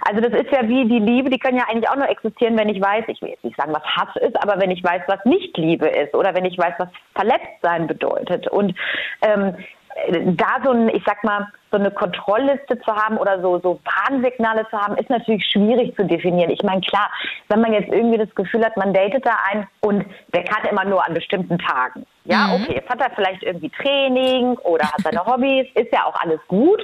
Also 0.02 0.20
das 0.20 0.40
ist 0.40 0.50
ja 0.52 0.68
wie 0.68 0.86
die 0.86 0.98
Liebe, 0.98 1.30
die 1.30 1.38
kann 1.38 1.56
ja 1.56 1.64
eigentlich 1.68 1.88
auch 1.88 1.96
nur 1.96 2.08
existieren, 2.08 2.58
wenn 2.58 2.68
ich 2.68 2.80
weiß, 2.80 3.04
ich 3.08 3.20
will 3.22 3.30
jetzt 3.30 3.44
nicht 3.44 3.56
sagen, 3.56 3.72
was 3.72 3.84
Hass 3.84 4.14
ist, 4.16 4.36
aber 4.42 4.60
wenn 4.60 4.70
ich 4.70 4.82
weiß, 4.82 5.02
was 5.06 5.24
nicht 5.24 5.56
Liebe 5.56 5.88
ist 5.88 6.14
oder 6.14 6.34
wenn 6.34 6.44
ich 6.44 6.58
weiß, 6.58 6.74
was 6.78 6.88
Verletztsein 7.14 7.86
bedeutet. 7.86 8.48
Und 8.48 8.74
ähm, 9.22 9.56
da 10.36 10.58
so 10.62 10.70
ein, 10.70 10.88
ich 10.90 11.02
sag 11.06 11.24
mal, 11.24 11.48
so 11.70 11.78
eine 11.78 11.90
Kontrollliste 11.90 12.78
zu 12.80 12.94
haben 12.94 13.16
oder 13.16 13.40
so, 13.40 13.58
so 13.60 13.80
Warnsignale 13.84 14.66
zu 14.68 14.78
haben, 14.78 14.96
ist 14.96 15.10
natürlich 15.10 15.44
schwierig 15.50 15.96
zu 15.96 16.04
definieren. 16.04 16.50
Ich 16.50 16.62
meine, 16.62 16.80
klar, 16.82 17.10
wenn 17.48 17.60
man 17.60 17.72
jetzt 17.72 17.92
irgendwie 17.92 18.18
das 18.18 18.32
Gefühl 18.34 18.64
hat, 18.64 18.76
man 18.76 18.92
datet 18.92 19.26
da 19.26 19.36
einen 19.50 19.66
und 19.80 20.04
der 20.34 20.44
kann 20.44 20.64
immer 20.70 20.84
nur 20.84 21.06
an 21.06 21.14
bestimmten 21.14 21.58
Tagen. 21.58 22.06
Ja, 22.24 22.52
okay, 22.54 22.74
jetzt 22.74 22.90
hat 22.90 23.00
er 23.00 23.10
vielleicht 23.14 23.42
irgendwie 23.42 23.70
Training 23.70 24.56
oder 24.58 24.84
hat 24.84 25.00
seine 25.02 25.24
Hobbys, 25.24 25.66
ist 25.74 25.92
ja 25.92 26.04
auch 26.04 26.20
alles 26.20 26.40
gut. 26.48 26.82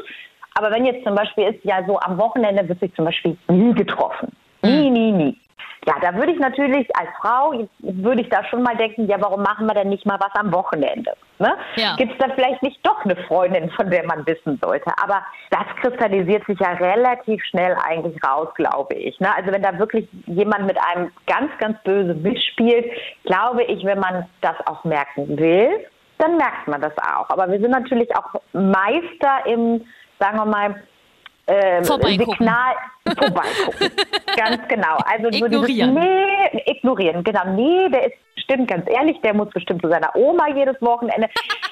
Aber 0.55 0.71
wenn 0.71 0.85
jetzt 0.85 1.05
zum 1.05 1.15
Beispiel 1.15 1.55
ist, 1.55 1.65
ja 1.65 1.85
so 1.87 1.99
am 2.01 2.19
Wochenende 2.19 2.69
wird 2.69 2.81
sich 2.81 2.95
zum 2.95 3.05
Beispiel 3.05 3.37
nie 3.49 3.75
getroffen. 3.75 4.33
Nie, 4.63 4.91
nie, 4.91 5.13
nie. 5.13 5.37
Ja, 5.85 5.95
da 6.01 6.15
würde 6.15 6.31
ich 6.31 6.39
natürlich 6.39 6.89
als 6.97 7.09
Frau, 7.21 7.53
würde 7.81 8.23
ich 8.23 8.29
da 8.29 8.45
schon 8.45 8.63
mal 8.63 8.77
denken, 8.77 9.09
ja, 9.09 9.17
warum 9.21 9.43
machen 9.43 9.67
wir 9.67 9.75
denn 9.75 9.89
nicht 9.89 10.07
mal 10.07 10.19
was 10.21 10.33
am 10.35 10.53
Wochenende? 10.53 11.13
Ne? 11.41 11.57
Ja. 11.75 11.97
Gibt 11.97 12.13
es 12.13 12.19
da 12.19 12.33
vielleicht 12.33 12.63
nicht 12.63 12.79
doch 12.87 13.05
eine 13.05 13.17
Freundin, 13.17 13.69
von 13.71 13.91
der 13.91 14.07
man 14.07 14.25
wissen 14.25 14.61
sollte? 14.63 14.93
Aber 15.03 15.25
das 15.51 15.65
kristallisiert 15.81 16.47
sich 16.47 16.61
ja 16.61 16.75
relativ 16.75 17.43
schnell 17.47 17.77
eigentlich 17.85 18.17
raus, 18.25 18.49
glaube 18.55 18.95
ich. 18.95 19.19
Ne? 19.19 19.29
Also 19.35 19.51
wenn 19.51 19.63
da 19.63 19.77
wirklich 19.77 20.07
jemand 20.27 20.67
mit 20.67 20.79
einem 20.95 21.11
ganz, 21.27 21.51
ganz 21.59 21.77
böse 21.83 22.15
mitspielt, 22.15 22.87
glaube 23.25 23.65
ich, 23.65 23.85
wenn 23.85 23.99
man 23.99 24.29
das 24.41 24.55
auch 24.67 24.85
merken 24.85 25.37
will, 25.37 25.85
dann 26.19 26.37
merkt 26.37 26.69
man 26.69 26.81
das 26.81 26.97
auch. 26.99 27.29
Aber 27.29 27.51
wir 27.51 27.59
sind 27.59 27.73
natürlich 27.73 28.15
auch 28.15 28.41
Meister 28.53 29.47
im, 29.47 29.85
sagen 30.23 30.39
wir 30.39 30.47
mal, 30.47 30.83
ähm, 31.49 31.85
Vorbeigucken. 31.85 32.35
Signal 32.39 32.75
vorbeigucken. 33.05 33.91
ganz 34.37 34.69
genau. 34.69 34.97
Also 35.05 35.31
so 35.33 35.45
Ignorieren. 35.45 35.97
Dieses, 35.97 36.09
nee, 36.09 36.63
ignorieren. 36.67 37.25
Genau. 37.25 37.45
Nee, 37.55 37.89
der 37.89 38.07
ist 38.07 38.17
bestimmt 38.37 38.69
ganz 38.69 38.89
ehrlich, 38.89 39.21
der 39.23 39.35
muss 39.35 39.51
bestimmt 39.51 39.83
zu 39.83 39.89
seiner 39.89 40.15
Oma 40.15 40.49
jedes 40.55 40.81
Wochenende. 40.81 41.29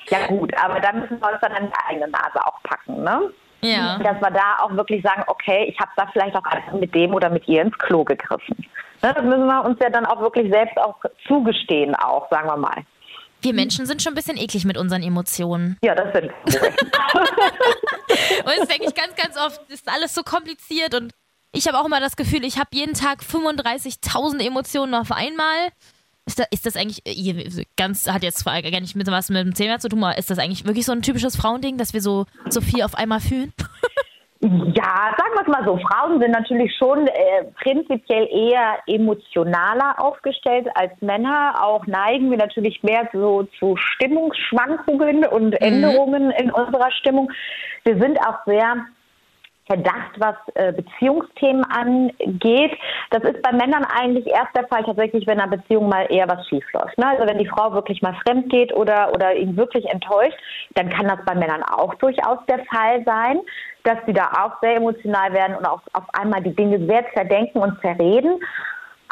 ja 0.09 0.27
gut, 0.27 0.53
aber 0.63 0.81
da 0.81 0.93
müssen 0.93 1.21
wir 1.21 1.29
uns 1.29 1.41
dann 1.41 1.53
an 1.53 1.69
die 1.69 1.89
eigene 1.89 2.09
Nase 2.09 2.45
auch 2.45 2.61
packen, 2.65 3.03
ne? 3.05 3.31
Ja. 3.63 3.99
Dass 3.99 4.21
wir 4.21 4.31
da 4.31 4.63
auch 4.63 4.75
wirklich 4.75 5.03
sagen, 5.03 5.23
okay, 5.27 5.67
ich 5.69 5.79
habe 5.79 5.91
da 5.97 6.07
vielleicht 6.13 6.35
auch 6.35 6.45
einfach 6.45 6.73
mit 6.73 6.95
dem 6.95 7.15
oder 7.15 7.29
mit 7.29 7.47
ihr 7.47 7.63
ins 7.63 7.77
Klo 7.79 8.05
gegriffen. 8.05 8.57
Ne, 9.03 9.13
das 9.15 9.23
müssen 9.23 9.47
wir 9.47 9.65
uns 9.65 9.79
ja 9.81 9.91
dann 9.91 10.07
auch 10.07 10.21
wirklich 10.21 10.51
selbst 10.51 10.79
auch 10.79 10.97
zugestehen, 11.27 11.95
auch, 11.95 12.29
sagen 12.31 12.49
wir 12.49 12.57
mal. 12.57 12.83
Wir 13.43 13.55
Menschen 13.55 13.87
sind 13.87 14.03
schon 14.03 14.13
ein 14.13 14.17
bisschen 14.17 14.37
eklig 14.37 14.65
mit 14.65 14.77
unseren 14.77 15.03
Emotionen. 15.03 15.77
Ja, 15.83 15.95
das 15.95 16.13
sind 16.13 16.31
Und 18.45 18.59
das 18.59 18.69
denke 18.69 18.87
ich 18.89 18.95
ganz, 18.95 19.15
ganz 19.17 19.37
oft, 19.37 19.61
ist 19.71 19.89
alles 19.89 20.15
so 20.15 20.23
kompliziert 20.23 20.95
und 20.95 21.13
ich 21.53 21.67
habe 21.67 21.79
auch 21.79 21.87
immer 21.87 22.01
das 22.01 22.17
Gefühl, 22.17 22.45
ich 22.45 22.59
habe 22.59 22.69
jeden 22.73 22.95
Tag 22.95 23.23
35.000 23.23 24.41
Emotionen 24.41 24.95
auf 24.95 25.11
einmal. 25.11 25.69
Ist 26.27 26.39
das, 26.39 26.47
ist 26.53 26.67
das 26.67 26.77
eigentlich, 26.77 27.03
ihr- 27.07 27.65
ganz, 27.77 28.07
hat 28.07 28.23
jetzt 28.23 28.45
gar 28.45 28.61
nicht 28.63 28.95
mit 28.95 29.07
was 29.09 29.31
mit 29.31 29.45
dem 29.45 29.55
Thema 29.55 29.81
zu 29.81 29.89
tun, 29.89 30.05
aber 30.05 30.17
ist 30.17 30.31
das 30.31 30.39
eigentlich 30.39 30.65
wirklich 30.65 30.87
so 30.87 30.93
ein 30.93 31.03
typisches 31.03 31.35
Frauending, 31.37 31.77
dass 31.77 31.93
wir 31.93 32.01
so, 32.03 32.27
so 32.49 32.61
viel 32.61 32.83
auf 32.83 32.95
einmal 32.95 33.21
fühlen? 33.21 33.53
Ja, 34.43 35.15
sagen 35.19 35.35
wir 35.35 35.43
es 35.43 35.49
mal 35.49 35.65
so. 35.67 35.77
Frauen 35.77 36.19
sind 36.19 36.31
natürlich 36.31 36.75
schon 36.79 37.07
äh, 37.07 37.45
prinzipiell 37.63 38.27
eher 38.27 38.79
emotionaler 38.87 39.97
aufgestellt 39.99 40.67
als 40.75 40.93
Männer. 41.03 41.57
Auch 41.63 41.87
neigen 41.87 42.31
wir 42.31 42.39
natürlich 42.39 42.83
mehr 42.83 43.07
so 43.13 43.43
zu 43.59 43.77
Stimmungsschwankungen 43.77 45.27
und 45.27 45.53
Änderungen 45.61 46.31
in 46.31 46.51
unserer 46.51 46.91
Stimmung. 46.91 47.31
Wir 47.85 47.99
sind 47.99 48.19
auch 48.21 48.39
sehr 48.47 48.87
verdacht, 49.71 50.19
was 50.19 50.35
äh, 50.55 50.73
Beziehungsthemen 50.73 51.65
angeht. 51.65 52.77
Das 53.11 53.23
ist 53.23 53.41
bei 53.43 53.53
Männern 53.53 53.85
eigentlich 53.85 54.27
erst 54.27 54.57
der 54.57 54.67
Fall 54.67 54.83
tatsächlich, 54.83 55.27
wenn 55.27 55.39
in 55.39 55.41
einer 55.41 55.57
Beziehung 55.57 55.89
mal 55.89 56.07
eher 56.11 56.29
was 56.29 56.47
schief 56.49 56.65
läuft. 56.73 56.99
Ne? 56.99 57.07
Also 57.07 57.25
wenn 57.27 57.39
die 57.39 57.47
Frau 57.47 57.73
wirklich 57.73 58.03
mal 58.03 58.17
fremd 58.27 58.51
geht 58.51 58.73
oder, 58.73 59.13
oder 59.15 59.35
ihn 59.35 59.57
wirklich 59.57 59.87
enttäuscht, 59.89 60.37
dann 60.75 60.91
kann 60.91 61.07
das 61.07 61.25
bei 61.25 61.35
Männern 61.37 61.63
auch 61.63 61.95
durchaus 61.95 62.39
der 62.49 62.65
Fall 62.65 63.05
sein, 63.05 63.39
dass 63.85 63.99
sie 64.07 64.13
da 64.13 64.31
auch 64.43 64.61
sehr 64.61 64.77
emotional 64.77 65.33
werden 65.33 65.57
und 65.57 65.67
auch 65.67 65.83
auf 65.93 66.05
einmal 66.15 66.43
die 66.43 66.55
Dinge 66.55 66.85
sehr 66.87 67.05
zerdenken 67.15 67.61
und 67.61 67.81
zerreden. 67.81 68.41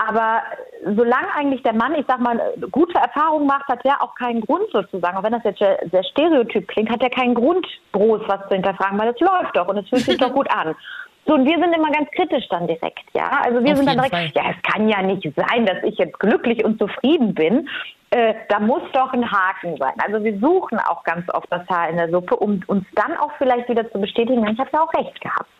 Aber 0.07 0.43
solange 0.85 1.35
eigentlich 1.35 1.63
der 1.65 1.75
Mann, 1.75 1.95
ich 1.97 2.07
sag 2.07 2.21
mal, 2.21 2.41
gute 2.71 2.97
Erfahrung 2.99 3.47
macht, 3.47 3.67
hat 3.67 3.85
er 3.85 4.01
auch 4.01 4.15
keinen 4.15 4.41
Grund 4.41 4.65
sozusagen, 4.73 5.17
auch 5.17 5.25
wenn 5.25 5.33
das 5.33 5.43
jetzt 5.43 5.59
sehr, 5.59 6.05
stereotyp 6.05 6.69
klingt, 6.69 6.91
hat 6.91 7.03
er 7.03 7.11
keinen 7.11 7.35
Grund, 7.35 7.67
groß 7.93 8.23
was 8.29 8.43
zu 8.49 8.55
hinterfragen, 8.55 8.99
weil 8.99 9.09
es 9.09 9.21
läuft 9.21 9.57
doch 9.57 9.67
und 9.67 9.79
es 9.79 9.89
fühlt 9.89 10.03
sich 10.03 10.17
doch 10.19 10.33
gut 10.33 10.49
an. 10.51 10.77
So, 11.27 11.35
und 11.35 11.45
wir 11.47 11.59
sind 11.59 11.75
immer 11.75 11.91
ganz 11.91 12.09
kritisch 12.13 12.47
dann 12.49 12.67
direkt, 12.67 13.05
ja. 13.13 13.29
Also 13.45 13.63
wir 13.63 13.73
Auf 13.73 13.77
sind 13.79 13.87
dann 13.89 13.97
direkt, 13.97 14.15
Fall. 14.15 14.31
ja, 14.35 14.51
es 14.51 14.73
kann 14.73 14.89
ja 14.89 15.03
nicht 15.03 15.29
sein, 15.37 15.67
dass 15.67 15.83
ich 15.83 15.99
jetzt 15.99 16.19
glücklich 16.21 16.65
und 16.65 16.79
zufrieden 16.79 17.35
bin. 17.35 17.69
Äh, 18.11 18.35
da 18.49 18.61
muss 18.61 18.83
doch 18.93 19.13
ein 19.13 19.31
Haken 19.31 19.77
sein. 19.79 19.93
Also 20.07 20.25
wir 20.25 20.39
suchen 20.39 20.79
auch 20.79 21.03
ganz 21.05 21.29
oft 21.35 21.47
das 21.51 21.69
Haar 21.69 21.91
in 21.91 21.97
der 21.97 22.09
Suppe, 22.11 22.37
um 22.37 22.61
uns 22.69 22.87
dann 22.95 23.17
auch 23.19 23.33
vielleicht 23.37 23.69
wieder 23.69 23.91
zu 23.91 24.01
bestätigen, 24.01 24.47
ich 24.47 24.59
habe 24.59 24.71
ja 24.73 24.81
auch 24.81 24.95
recht 24.95 25.21
gehabt. 25.21 25.51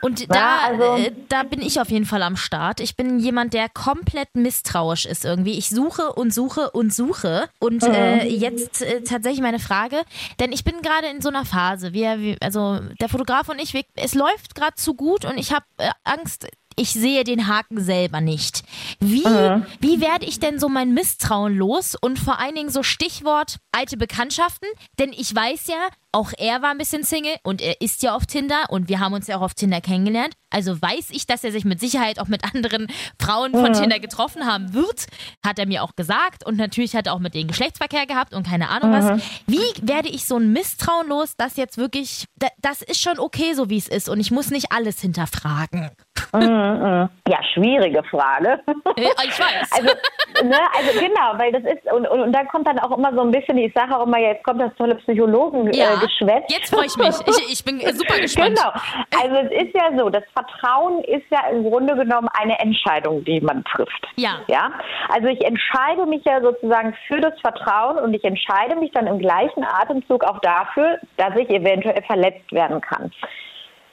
Und 0.00 0.20
Ja, 0.20 0.26
da, 0.28 0.56
also- 0.66 1.02
äh, 1.02 1.12
da 1.28 1.42
bin 1.42 1.60
ich 1.60 1.80
auf 1.80 1.90
jeden 1.90 2.06
Fall 2.06 2.22
am 2.22 2.36
Start. 2.36 2.80
Ich 2.80 2.96
bin 2.96 3.18
jemand, 3.18 3.52
der 3.54 3.68
komplett 3.68 4.34
misstrauisch 4.34 5.06
ist 5.06 5.24
irgendwie. 5.24 5.58
Ich 5.58 5.70
suche 5.70 6.12
und 6.12 6.32
suche 6.32 6.70
und 6.70 6.94
suche. 6.94 7.48
Und 7.58 7.82
äh, 7.82 8.24
jetzt 8.28 8.82
äh, 8.82 9.02
tatsächlich 9.02 9.40
meine 9.42 9.58
Frage, 9.58 10.02
denn 10.38 10.52
ich 10.52 10.64
bin 10.64 10.82
gerade 10.82 11.08
in 11.08 11.20
so 11.20 11.28
einer 11.28 11.44
Phase. 11.44 11.92
Wir, 11.92 12.20
wir, 12.20 12.36
also 12.40 12.78
der 13.00 13.08
Fotograf 13.08 13.48
und 13.48 13.58
ich, 13.60 13.74
wir, 13.74 13.82
es 13.96 14.14
läuft 14.14 14.54
gerade 14.54 14.74
zu 14.76 14.94
gut 14.94 15.24
und 15.24 15.38
ich 15.38 15.52
habe 15.52 15.64
äh, 15.78 15.90
Angst. 16.04 16.46
Ich 16.80 16.90
sehe 16.92 17.24
den 17.24 17.48
Haken 17.48 17.80
selber 17.82 18.20
nicht. 18.20 18.62
Wie, 19.00 19.24
wie 19.24 20.00
werde 20.00 20.26
ich 20.26 20.38
denn 20.38 20.60
so 20.60 20.68
mein 20.68 20.94
Misstrauen 20.94 21.56
los? 21.56 21.96
Und 22.00 22.20
vor 22.20 22.38
allen 22.38 22.54
Dingen 22.54 22.70
so 22.70 22.84
Stichwort 22.84 23.56
alte 23.72 23.96
Bekanntschaften. 23.96 24.68
Denn 25.00 25.12
ich 25.12 25.34
weiß 25.34 25.66
ja, 25.66 25.88
auch 26.18 26.32
er 26.36 26.62
war 26.62 26.70
ein 26.70 26.78
bisschen 26.78 27.04
Single 27.04 27.36
und 27.44 27.60
er 27.62 27.80
ist 27.80 28.02
ja 28.02 28.14
auf 28.14 28.26
Tinder 28.26 28.64
und 28.70 28.88
wir 28.88 28.98
haben 29.00 29.12
uns 29.14 29.26
ja 29.28 29.36
auch 29.38 29.42
auf 29.42 29.54
Tinder 29.54 29.80
kennengelernt. 29.80 30.34
Also 30.50 30.80
weiß 30.80 31.10
ich, 31.10 31.26
dass 31.26 31.44
er 31.44 31.52
sich 31.52 31.64
mit 31.64 31.78
Sicherheit 31.78 32.18
auch 32.18 32.26
mit 32.28 32.42
anderen 32.44 32.88
Frauen 33.20 33.52
von 33.52 33.72
Tinder 33.74 33.98
getroffen 34.00 34.46
haben 34.46 34.72
wird, 34.74 35.06
hat 35.46 35.58
er 35.58 35.66
mir 35.66 35.82
auch 35.82 35.94
gesagt. 35.94 36.44
Und 36.46 36.56
natürlich 36.56 36.96
hat 36.96 37.06
er 37.06 37.12
auch 37.14 37.18
mit 37.18 37.34
denen 37.34 37.48
Geschlechtsverkehr 37.48 38.06
gehabt 38.06 38.32
und 38.34 38.46
keine 38.46 38.68
Ahnung 38.70 38.92
was. 38.92 39.22
Wie 39.46 39.60
werde 39.82 40.08
ich 40.08 40.24
so 40.26 40.36
ein 40.38 40.52
Misstrauen 40.52 41.08
los, 41.08 41.36
dass 41.36 41.56
jetzt 41.56 41.76
wirklich, 41.78 42.24
da- 42.36 42.48
das 42.60 42.82
ist 42.82 43.00
schon 43.02 43.18
okay, 43.18 43.52
so 43.54 43.68
wie 43.70 43.76
es 43.78 43.88
ist 43.88 44.08
und 44.08 44.20
ich 44.20 44.30
muss 44.30 44.50
nicht 44.50 44.72
alles 44.72 45.00
hinterfragen. 45.00 45.90
Ja, 46.34 47.38
schwierige 47.54 48.02
Frage. 48.04 48.60
Ich 48.96 49.38
weiß. 49.38 49.70
Also, 49.78 50.46
ne, 50.48 50.56
also 50.76 50.98
genau, 51.00 51.32
weil 51.38 51.52
das 51.52 51.62
ist, 51.62 51.92
und, 51.92 52.06
und, 52.06 52.20
und 52.20 52.32
da 52.32 52.44
kommt 52.44 52.66
dann 52.66 52.78
auch 52.78 52.96
immer 52.96 53.12
so 53.14 53.20
ein 53.22 53.30
bisschen, 53.30 53.58
ich 53.58 53.72
sage 53.74 53.96
auch 53.96 54.06
immer, 54.06 54.18
jetzt 54.18 54.42
kommt 54.44 54.60
das 54.60 54.74
tolle 54.76 54.94
Psychologen-Geschwätz. 54.96 55.76
ja, 55.78 55.96
äh, 56.08 56.24
Geschwätz. 56.24 56.44
jetzt 56.48 56.74
freue 56.74 56.86
ich 56.86 56.96
mich. 56.96 57.14
Ich, 57.26 57.52
ich 57.52 57.64
bin 57.64 57.80
super 57.80 58.20
gespannt. 58.20 58.58
Genau. 58.58 59.22
Also 59.22 59.36
es 59.36 59.66
ist 59.66 59.74
ja 59.74 59.96
so, 59.96 60.08
das 60.10 60.24
Vertrauen 60.32 61.02
ist 61.04 61.24
ja 61.30 61.48
im 61.50 61.64
Grunde 61.64 61.94
genommen 61.94 62.28
eine 62.38 62.58
Entscheidung, 62.58 63.24
die 63.24 63.40
man 63.40 63.64
trifft. 63.64 64.06
Ja. 64.16 64.40
Ja. 64.48 64.72
Also 65.08 65.28
ich 65.28 65.44
entscheide 65.44 66.06
mich 66.06 66.24
ja 66.24 66.40
sozusagen 66.40 66.94
für 67.06 67.20
das 67.20 67.38
Vertrauen 67.40 67.98
und 67.98 68.14
ich 68.14 68.24
entscheide 68.24 68.76
mich 68.76 68.90
dann 68.92 69.06
im 69.06 69.18
gleichen 69.18 69.64
Atemzug 69.64 70.24
auch 70.24 70.40
dafür, 70.40 70.98
dass 71.16 71.36
ich 71.36 71.48
eventuell 71.50 72.02
verletzt 72.02 72.50
werden 72.52 72.80
kann. 72.80 73.12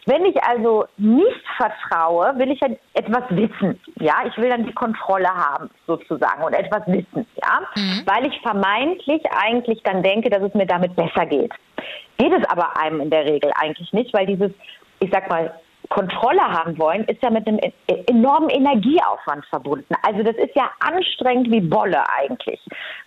Wenn 0.08 0.23
ich 0.25 0.41
also 0.43 0.86
nicht 0.97 1.43
vertraue, 1.58 2.38
will 2.38 2.51
ich 2.51 2.60
ja 2.60 2.67
etwas 2.93 3.23
wissen. 3.30 3.80
Ja, 3.99 4.17
ich 4.28 4.38
will 4.38 4.49
dann 4.49 4.65
die 4.65 4.73
Kontrolle 4.73 5.28
haben 5.28 5.69
sozusagen 5.88 6.43
und 6.43 6.54
etwas 6.54 6.84
wissen. 6.86 7.25
Ja, 7.41 7.62
weil 8.06 8.28
ich 8.28 8.39
vermeintlich 8.41 9.23
eigentlich 9.32 9.82
dann 9.84 10.04
denke, 10.04 10.30
dass 10.30 10.43
es 10.43 10.54
mir 10.54 10.67
damit 10.67 10.95
besser 10.95 11.25
geht. 11.25 11.51
Geht 12.17 12.34
es 12.34 12.43
aber 12.49 12.78
einem 12.78 13.01
in 13.01 13.10
der 13.10 13.25
Regel 13.25 13.51
eigentlich 13.56 13.91
nicht, 13.93 14.13
weil 14.13 14.25
dieses, 14.25 14.51
ich 14.99 15.10
sag 15.12 15.30
mal, 15.30 15.54
Kontrolle 15.89 16.41
haben 16.41 16.78
wollen, 16.78 17.04
ist 17.06 17.21
ja 17.21 17.30
mit 17.30 17.48
einem 17.48 17.60
e- 17.60 18.04
enormen 18.08 18.50
Energieaufwand 18.50 19.45
verbunden. 19.48 19.93
Also 20.02 20.24
das 20.24 20.36
ist 20.36 20.56
ja 20.56 20.69
anstrengend 20.80 21.52
wie 21.52 21.62
Bolle 21.62 22.04
eigentlich. 22.10 22.60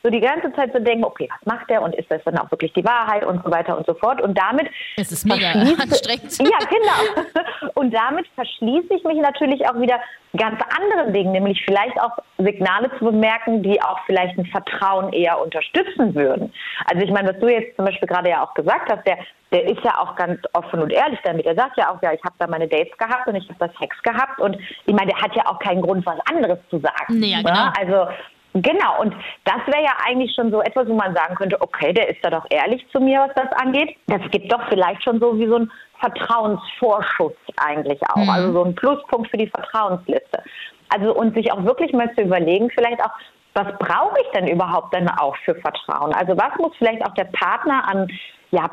So 0.02 0.10
die 0.10 0.20
ganze 0.20 0.52
Zeit 0.52 0.72
zu 0.72 0.80
denken, 0.80 1.04
okay, 1.04 1.28
was 1.30 1.54
macht 1.54 1.70
der 1.70 1.82
und 1.82 1.94
ist 1.94 2.10
das 2.10 2.22
dann 2.24 2.38
auch 2.38 2.50
wirklich 2.50 2.72
die 2.72 2.84
Wahrheit 2.84 3.24
und 3.24 3.42
so 3.44 3.50
weiter 3.50 3.76
und 3.76 3.86
so 3.86 3.94
fort. 3.94 4.20
Und 4.20 4.38
damit 4.38 4.68
Es 4.96 5.12
ist 5.12 5.24
mega 5.24 5.50
anstrengend. 5.52 6.38
Ja, 6.38 6.58
genau. 6.68 7.70
Und 7.74 7.92
damit 7.92 8.26
verschließe 8.34 8.94
ich 8.94 9.04
mich 9.04 9.18
natürlich 9.18 9.66
auch 9.68 9.78
wieder 9.80 10.00
ganz 10.36 10.60
anderen 10.78 11.12
Dingen, 11.12 11.32
nämlich 11.32 11.62
vielleicht 11.64 11.98
auch 12.00 12.12
Signale 12.38 12.90
zu 12.98 13.06
bemerken, 13.06 13.62
die 13.62 13.80
auch 13.82 13.98
vielleicht 14.06 14.38
ein 14.38 14.46
Vertrauen 14.46 15.12
eher 15.12 15.40
unterstützen 15.40 16.14
würden. 16.14 16.52
Also 16.86 17.04
ich 17.04 17.10
meine, 17.10 17.30
was 17.30 17.40
du 17.40 17.48
jetzt 17.48 17.76
zum 17.76 17.86
Beispiel 17.86 18.08
gerade 18.08 18.30
ja 18.30 18.44
auch 18.44 18.54
gesagt 18.54 18.90
hast, 18.90 19.06
der, 19.06 19.18
der 19.52 19.64
ist 19.68 19.82
ja 19.84 19.98
auch 19.98 20.14
ganz 20.16 20.40
offen 20.52 20.82
und 20.82 20.92
ehrlich 20.92 21.18
damit. 21.24 21.46
Er 21.46 21.54
sagt 21.54 21.76
ja 21.76 21.90
auch, 21.90 22.02
ja, 22.02 22.12
ich 22.12 22.22
habe 22.22 22.34
da 22.38 22.46
meine 22.46 22.67
Dates 22.68 22.96
gehabt 22.98 23.26
und 23.26 23.36
ich 23.36 23.48
habe 23.48 23.58
das 23.58 23.70
Sex 23.78 23.96
gehabt 24.02 24.40
und 24.40 24.56
ich 24.86 24.94
meine, 24.94 25.12
der 25.12 25.20
hat 25.20 25.34
ja 25.34 25.46
auch 25.46 25.58
keinen 25.58 25.82
Grund, 25.82 26.04
was 26.06 26.18
anderes 26.30 26.58
zu 26.70 26.78
sagen. 26.78 27.18
Nee, 27.18 27.32
ja, 27.32 27.38
ne? 27.38 27.44
genau. 27.44 27.70
Also 27.78 28.12
Genau, 28.54 29.00
und 29.00 29.14
das 29.44 29.58
wäre 29.66 29.84
ja 29.84 29.92
eigentlich 30.06 30.34
schon 30.34 30.50
so 30.50 30.60
etwas, 30.62 30.88
wo 30.88 30.94
man 30.94 31.14
sagen 31.14 31.34
könnte, 31.34 31.60
okay, 31.60 31.92
der 31.92 32.08
ist 32.08 32.18
da 32.22 32.30
doch 32.30 32.46
ehrlich 32.50 32.84
zu 32.90 32.98
mir, 32.98 33.20
was 33.20 33.34
das 33.34 33.52
angeht. 33.60 33.94
Das 34.06 34.22
gibt 34.30 34.50
doch 34.50 34.66
vielleicht 34.68 35.04
schon 35.04 35.20
so 35.20 35.38
wie 35.38 35.46
so 35.46 35.56
ein 35.56 35.70
Vertrauensvorschuss 36.00 37.34
eigentlich 37.56 38.00
auch. 38.08 38.16
Mhm. 38.16 38.30
Also 38.30 38.52
so 38.52 38.64
ein 38.64 38.74
Pluspunkt 38.74 39.30
für 39.30 39.36
die 39.36 39.48
Vertrauensliste. 39.48 40.42
Also 40.88 41.14
und 41.14 41.34
sich 41.34 41.52
auch 41.52 41.62
wirklich 41.64 41.92
mal 41.92 42.12
zu 42.14 42.22
überlegen, 42.22 42.70
vielleicht 42.70 43.00
auch, 43.02 43.12
was 43.54 43.66
brauche 43.78 44.16
ich 44.22 44.28
denn 44.34 44.48
überhaupt 44.48 44.94
dann 44.94 45.08
auch 45.08 45.36
für 45.44 45.54
Vertrauen? 45.56 46.14
Also 46.14 46.36
was 46.36 46.56
muss 46.58 46.74
vielleicht 46.78 47.04
auch 47.06 47.14
der 47.14 47.24
Partner 47.24 47.86
an 47.86 48.08
ja, 48.50 48.70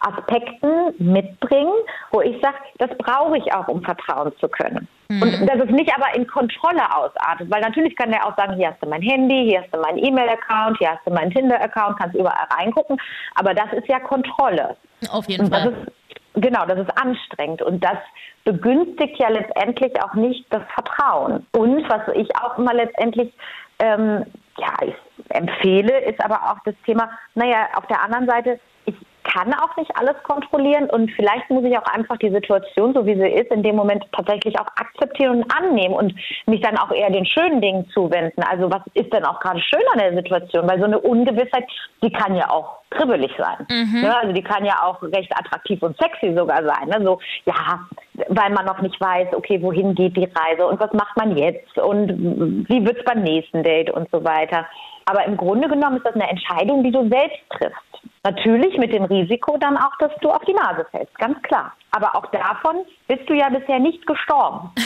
Aspekten 0.00 0.94
mitbringen, 0.98 1.72
wo 2.12 2.20
ich 2.20 2.40
sage, 2.40 2.56
das 2.78 2.90
brauche 2.98 3.38
ich 3.38 3.52
auch, 3.52 3.68
um 3.68 3.82
vertrauen 3.82 4.32
zu 4.38 4.48
können. 4.48 4.88
Und 5.10 5.46
dass 5.48 5.56
es 5.56 5.70
nicht 5.70 5.92
aber 5.94 6.14
in 6.14 6.26
Kontrolle 6.26 6.82
ausartet, 6.94 7.50
weil 7.50 7.62
natürlich 7.62 7.96
kann 7.96 8.10
der 8.10 8.26
auch 8.26 8.36
sagen, 8.36 8.54
hier 8.56 8.68
hast 8.68 8.82
du 8.82 8.88
mein 8.88 9.02
Handy, 9.02 9.48
hier 9.48 9.62
hast 9.62 9.74
du 9.74 9.80
meinen 9.80 9.98
E-Mail-Account, 9.98 10.78
hier 10.78 10.90
hast 10.90 11.06
du 11.06 11.10
meinen 11.10 11.30
Tinder-Account, 11.30 11.98
kannst 11.98 12.14
überall 12.14 12.46
reingucken, 12.56 13.00
aber 13.34 13.54
das 13.54 13.72
ist 13.72 13.88
ja 13.88 14.00
Kontrolle. 14.00 14.76
Auf 15.10 15.28
jeden 15.28 15.50
Fall. 15.50 15.68
ist, 15.68 16.42
genau, 16.42 16.66
das 16.66 16.80
ist 16.80 16.90
anstrengend 17.02 17.62
und 17.62 17.82
das 17.82 17.96
begünstigt 18.44 19.18
ja 19.18 19.30
letztendlich 19.30 19.92
auch 20.02 20.14
nicht 20.14 20.44
das 20.50 20.62
Vertrauen. 20.74 21.46
Und 21.52 21.88
was 21.88 22.02
ich 22.14 22.28
auch 22.36 22.58
immer 22.58 22.74
letztendlich 22.74 23.32
ähm, 23.78 24.24
ja, 24.58 24.74
ich 24.82 24.94
empfehle, 25.30 26.00
ist 26.04 26.22
aber 26.22 26.50
auch 26.50 26.58
das 26.64 26.74
Thema, 26.84 27.10
naja, 27.34 27.68
auf 27.74 27.86
der 27.86 28.02
anderen 28.02 28.26
Seite, 28.26 28.60
ich 28.86 28.94
kann 29.32 29.52
auch 29.54 29.76
nicht 29.76 29.90
alles 29.96 30.16
kontrollieren 30.22 30.88
und 30.90 31.10
vielleicht 31.12 31.48
muss 31.50 31.64
ich 31.64 31.76
auch 31.76 31.86
einfach 31.92 32.16
die 32.16 32.30
Situation, 32.30 32.94
so 32.94 33.06
wie 33.06 33.14
sie 33.14 33.28
ist, 33.28 33.50
in 33.50 33.62
dem 33.62 33.76
Moment 33.76 34.04
tatsächlich 34.12 34.58
auch 34.58 34.66
akzeptieren 34.76 35.42
und 35.42 35.56
annehmen 35.56 35.94
und 35.94 36.14
mich 36.46 36.60
dann 36.62 36.78
auch 36.78 36.90
eher 36.90 37.10
den 37.10 37.26
schönen 37.26 37.60
Dingen 37.60 37.88
zuwenden. 37.90 38.42
Also 38.42 38.70
was 38.70 38.82
ist 38.94 39.12
denn 39.12 39.24
auch 39.24 39.40
gerade 39.40 39.60
schön 39.60 39.82
an 39.92 39.98
der 39.98 40.14
Situation? 40.14 40.68
Weil 40.68 40.78
so 40.78 40.86
eine 40.86 40.98
Ungewissheit, 40.98 41.64
die 42.02 42.10
kann 42.10 42.34
ja 42.34 42.50
auch 42.50 42.78
kribbelig 42.90 43.30
sein. 43.36 43.66
Ne? 44.02 44.16
Also 44.16 44.32
die 44.32 44.42
kann 44.42 44.64
ja 44.64 44.82
auch 44.82 45.02
recht 45.02 45.30
attraktiv 45.36 45.82
und 45.82 45.96
sexy 45.98 46.34
sogar 46.34 46.62
sein. 46.64 46.88
Ne? 46.88 47.04
So, 47.04 47.20
ja, 47.44 47.80
weil 48.28 48.50
man 48.50 48.66
noch 48.66 48.80
nicht 48.80 49.00
weiß, 49.00 49.28
okay, 49.34 49.60
wohin 49.62 49.94
geht 49.94 50.16
die 50.16 50.28
Reise 50.34 50.66
und 50.66 50.80
was 50.80 50.92
macht 50.92 51.16
man 51.16 51.36
jetzt 51.36 51.78
und 51.78 52.66
wie 52.68 52.84
wird's 52.84 53.04
beim 53.04 53.22
nächsten 53.22 53.62
Date 53.62 53.90
und 53.90 54.08
so 54.10 54.22
weiter. 54.24 54.66
Aber 55.06 55.24
im 55.24 55.36
Grunde 55.36 55.68
genommen 55.68 55.96
ist 55.96 56.06
das 56.06 56.14
eine 56.14 56.28
Entscheidung, 56.28 56.84
die 56.84 56.90
du 56.90 57.08
selbst 57.08 57.40
triffst. 57.50 57.78
Natürlich 58.24 58.76
mit 58.76 58.92
dem 58.92 59.04
Risiko 59.04 59.56
dann 59.58 59.76
auch, 59.76 59.96
dass 59.98 60.12
du 60.20 60.30
auf 60.30 60.44
die 60.44 60.52
Nase 60.52 60.86
fällst, 60.90 61.14
ganz 61.18 61.40
klar. 61.42 61.72
Aber 61.92 62.14
auch 62.14 62.26
davon 62.26 62.84
bist 63.06 63.22
du 63.26 63.34
ja 63.34 63.48
bisher 63.48 63.78
nicht 63.78 64.06
gestorben. 64.06 64.70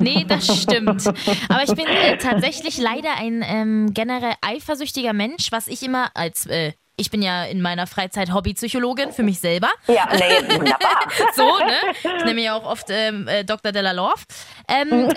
Nee, 0.00 0.24
das 0.28 0.62
stimmt. 0.62 1.06
Aber 1.48 1.62
ich 1.64 1.74
bin 1.74 1.86
äh, 1.86 2.18
tatsächlich 2.18 2.78
leider 2.78 3.10
ein 3.18 3.42
ähm, 3.48 3.94
generell 3.94 4.34
eifersüchtiger 4.42 5.12
Mensch, 5.12 5.50
was 5.50 5.66
ich 5.66 5.82
immer 5.82 6.08
als, 6.14 6.46
äh, 6.46 6.72
ich 6.98 7.10
bin 7.10 7.22
ja 7.22 7.44
in 7.44 7.62
meiner 7.62 7.86
Freizeit 7.86 8.32
Hobbypsychologin 8.32 9.12
für 9.12 9.22
mich 9.22 9.38
selber. 9.38 9.70
Ja, 9.86 10.08
nee, 10.12 10.48
wunderbar. 10.56 11.08
So, 11.34 11.58
ne? 11.58 12.18
Ich 12.18 12.24
nenne 12.24 12.42
ja 12.42 12.56
auch 12.56 12.64
oft 12.64 12.86
ähm, 12.90 13.26
äh, 13.28 13.44
Dr. 13.44 13.72
Della 13.72 13.92
Love. 13.92 14.20
Ähm, 14.68 15.10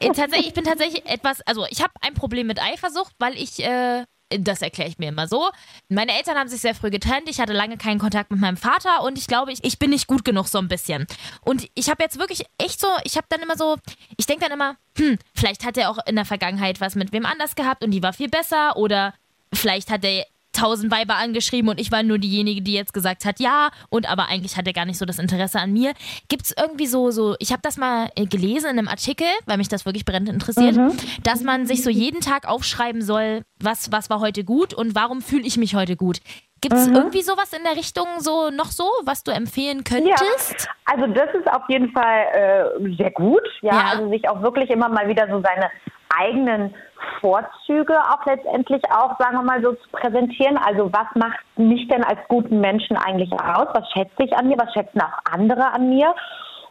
äh, 0.00 0.06
tatsächlich, 0.12 0.48
ich 0.48 0.54
bin 0.54 0.64
tatsächlich 0.64 1.06
etwas, 1.06 1.40
also 1.42 1.64
ich 1.70 1.80
habe 1.80 1.92
ein 2.02 2.14
Problem 2.14 2.48
mit 2.48 2.60
Eifersucht, 2.60 3.14
weil 3.18 3.36
ich, 3.36 3.62
äh, 3.64 4.04
das 4.30 4.62
erkläre 4.62 4.88
ich 4.88 4.98
mir 4.98 5.10
immer 5.10 5.28
so. 5.28 5.50
Meine 5.88 6.16
Eltern 6.16 6.36
haben 6.36 6.48
sich 6.48 6.60
sehr 6.60 6.74
früh 6.74 6.90
getrennt. 6.90 7.28
Ich 7.28 7.38
hatte 7.38 7.52
lange 7.52 7.76
keinen 7.76 8.00
Kontakt 8.00 8.32
mit 8.32 8.40
meinem 8.40 8.56
Vater 8.56 9.04
und 9.04 9.16
ich 9.16 9.28
glaube, 9.28 9.52
ich, 9.52 9.62
ich 9.62 9.78
bin 9.78 9.90
nicht 9.90 10.08
gut 10.08 10.24
genug 10.24 10.48
so 10.48 10.58
ein 10.58 10.66
bisschen. 10.66 11.06
Und 11.42 11.68
ich 11.74 11.88
habe 11.88 12.02
jetzt 12.02 12.18
wirklich 12.18 12.44
echt 12.58 12.80
so, 12.80 12.88
ich 13.04 13.16
habe 13.16 13.26
dann 13.28 13.42
immer 13.42 13.56
so, 13.56 13.76
ich 14.16 14.26
denke 14.26 14.44
dann 14.44 14.52
immer, 14.52 14.76
hm, 14.98 15.18
vielleicht 15.34 15.64
hat 15.64 15.76
er 15.76 15.90
auch 15.90 15.98
in 16.06 16.16
der 16.16 16.24
Vergangenheit 16.24 16.80
was 16.80 16.96
mit 16.96 17.12
wem 17.12 17.26
anders 17.26 17.54
gehabt 17.54 17.84
und 17.84 17.92
die 17.92 18.02
war 18.02 18.12
viel 18.12 18.28
besser 18.28 18.76
oder 18.76 19.14
vielleicht 19.52 19.90
hat 19.90 20.04
er 20.04 20.26
tausend 20.56 20.90
Weiber 20.92 21.16
angeschrieben 21.16 21.68
und 21.68 21.80
ich 21.80 21.92
war 21.92 22.02
nur 22.02 22.18
diejenige, 22.18 22.62
die 22.62 22.72
jetzt 22.72 22.94
gesagt 22.94 23.24
hat, 23.24 23.40
ja, 23.40 23.70
und 23.90 24.10
aber 24.10 24.28
eigentlich 24.28 24.56
hat 24.56 24.66
er 24.66 24.72
gar 24.72 24.84
nicht 24.84 24.98
so 24.98 25.04
das 25.04 25.18
Interesse 25.18 25.58
an 25.60 25.72
mir. 25.72 25.92
Gibt 26.28 26.44
es 26.46 26.54
irgendwie 26.58 26.86
so, 26.86 27.10
so, 27.10 27.36
ich 27.38 27.52
habe 27.52 27.62
das 27.62 27.76
mal 27.76 28.08
äh, 28.16 28.26
gelesen 28.26 28.70
in 28.70 28.78
einem 28.78 28.88
Artikel, 28.88 29.26
weil 29.46 29.56
mich 29.58 29.68
das 29.68 29.84
wirklich 29.84 30.04
brennend 30.04 30.28
interessiert, 30.30 30.78
dass 31.22 31.42
man 31.42 31.66
sich 31.66 31.82
so 31.82 31.90
jeden 31.90 32.20
Tag 32.20 32.48
aufschreiben 32.48 33.02
soll, 33.02 33.42
was, 33.60 33.92
was 33.92 34.10
war 34.10 34.20
heute 34.20 34.44
gut 34.44 34.72
und 34.74 34.94
warum 34.94 35.20
fühle 35.22 35.44
ich 35.46 35.56
mich 35.56 35.74
heute 35.74 35.96
gut. 35.96 36.20
Gibt 36.60 36.76
es 36.76 36.86
irgendwie 36.88 37.20
sowas 37.20 37.52
in 37.52 37.62
der 37.62 37.76
Richtung 37.76 38.06
so 38.20 38.48
noch 38.48 38.70
so, 38.70 38.84
was 39.04 39.22
du 39.22 39.30
empfehlen 39.32 39.84
könntest? 39.84 40.66
Ja, 40.66 40.70
also 40.86 41.06
das 41.12 41.28
ist 41.34 41.46
auf 41.52 41.62
jeden 41.68 41.90
Fall 41.92 42.24
äh, 42.80 42.96
sehr 42.96 43.10
gut. 43.10 43.42
Ja, 43.60 43.74
Ja. 43.74 43.84
also 43.90 44.08
sich 44.08 44.26
auch 44.30 44.40
wirklich 44.40 44.70
immer 44.70 44.88
mal 44.88 45.06
wieder 45.06 45.26
so 45.28 45.42
seine 45.42 45.70
eigenen 46.08 46.74
Vorzüge 47.20 47.96
auch 47.98 48.24
letztendlich 48.26 48.82
auch, 48.90 49.18
sagen 49.18 49.36
wir 49.36 49.42
mal 49.42 49.62
so, 49.62 49.72
zu 49.72 49.88
präsentieren. 49.90 50.58
Also 50.58 50.92
was 50.92 51.06
macht 51.14 51.40
mich 51.56 51.88
denn 51.88 52.04
als 52.04 52.20
guten 52.28 52.60
Menschen 52.60 52.96
eigentlich 52.96 53.32
aus? 53.32 53.68
Was 53.72 53.90
schätze 53.92 54.24
ich 54.24 54.36
an 54.36 54.48
mir? 54.48 54.56
Was 54.58 54.72
schätzen 54.72 55.00
auch 55.00 55.32
andere 55.32 55.72
an 55.72 55.88
mir? 55.88 56.14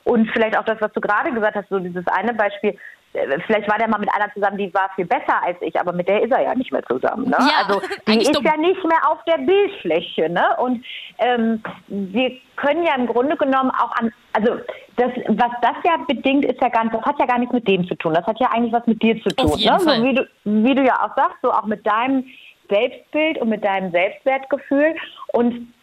Und 0.04 0.30
vielleicht 0.32 0.58
auch 0.58 0.66
das, 0.66 0.82
was 0.82 0.92
du 0.94 1.02
gerade 1.02 1.32
gesagt 1.32 1.56
hast, 1.56 1.70
so 1.70 1.80
dieses 1.80 2.06
eine 2.08 2.34
Beispiel, 2.34 2.78
äh, 3.14 3.40
vielleicht 3.46 3.70
war 3.70 3.78
der 3.78 3.88
mal 3.88 4.00
mit 4.00 4.14
einer 4.14 4.32
zusammen, 4.34 4.58
die 4.58 4.74
war 4.74 4.90
viel 4.96 5.06
besser 5.06 5.42
als 5.44 5.58
ich, 5.62 5.80
aber 5.80 5.94
mit 5.94 6.10
der 6.10 6.24
ist 6.24 6.32
er 6.32 6.42
ja 6.42 6.56
nicht 6.56 6.72
mehr 6.72 6.84
zusammen. 6.84 7.30
Ne? 7.30 7.38
Ja, 7.40 7.66
also 7.66 7.82
die 8.08 8.18
ist 8.18 8.36
dumm. 8.36 8.44
ja 8.44 8.58
nicht 8.58 8.84
mehr 8.84 9.10
auf 9.10 9.24
der 9.26 9.38
Bildfläche. 9.38 10.30
Ne? 10.30 10.46
Und 10.58 10.86
ähm, 11.20 11.64
wir 11.88 12.32
können 12.58 12.84
ja 12.84 12.96
im 12.96 13.08
Grunde 13.08 13.38
genommen 13.38 13.72
auch 13.72 13.96
an, 13.96 14.12
also 14.34 14.60
das, 14.98 15.12
was 15.28 15.52
das 15.62 15.76
ja 15.84 15.98
bedingt, 16.08 16.46
ist 16.46 16.60
ja 16.62 16.84
nicht, 16.84 16.94
das 16.94 17.02
hat 17.04 17.20
ja 17.20 17.26
gar 17.26 17.40
nichts 17.40 17.54
mit 17.54 17.68
dem 17.68 17.88
zu 17.88 17.96
tun. 17.96 18.14
Das 18.14 18.26
hat 18.26 18.40
ja 18.40 18.50
eigentlich 18.52 18.74
was 18.74 18.86
mit 18.86 19.02
dir 19.02 19.22
zu 19.22 19.30
tun. 19.30 19.60
Ne? 19.60 19.80
So 19.80 20.04
wie 20.04 20.14
du, 20.14 20.28
wie 20.44 20.76
du 20.76 20.84
ja 20.84 20.96
auch 21.04 21.16
sagst, 21.16 21.38
so 21.42 21.52
auch 21.52 21.66
mit 21.66 21.86
deinem 21.86 22.26
Selbstbild 22.70 23.40
und 23.40 23.50
mit 23.50 23.64
deinem 23.64 23.92
Selbstwertgefühl. 23.92 24.96
Und 25.34 25.74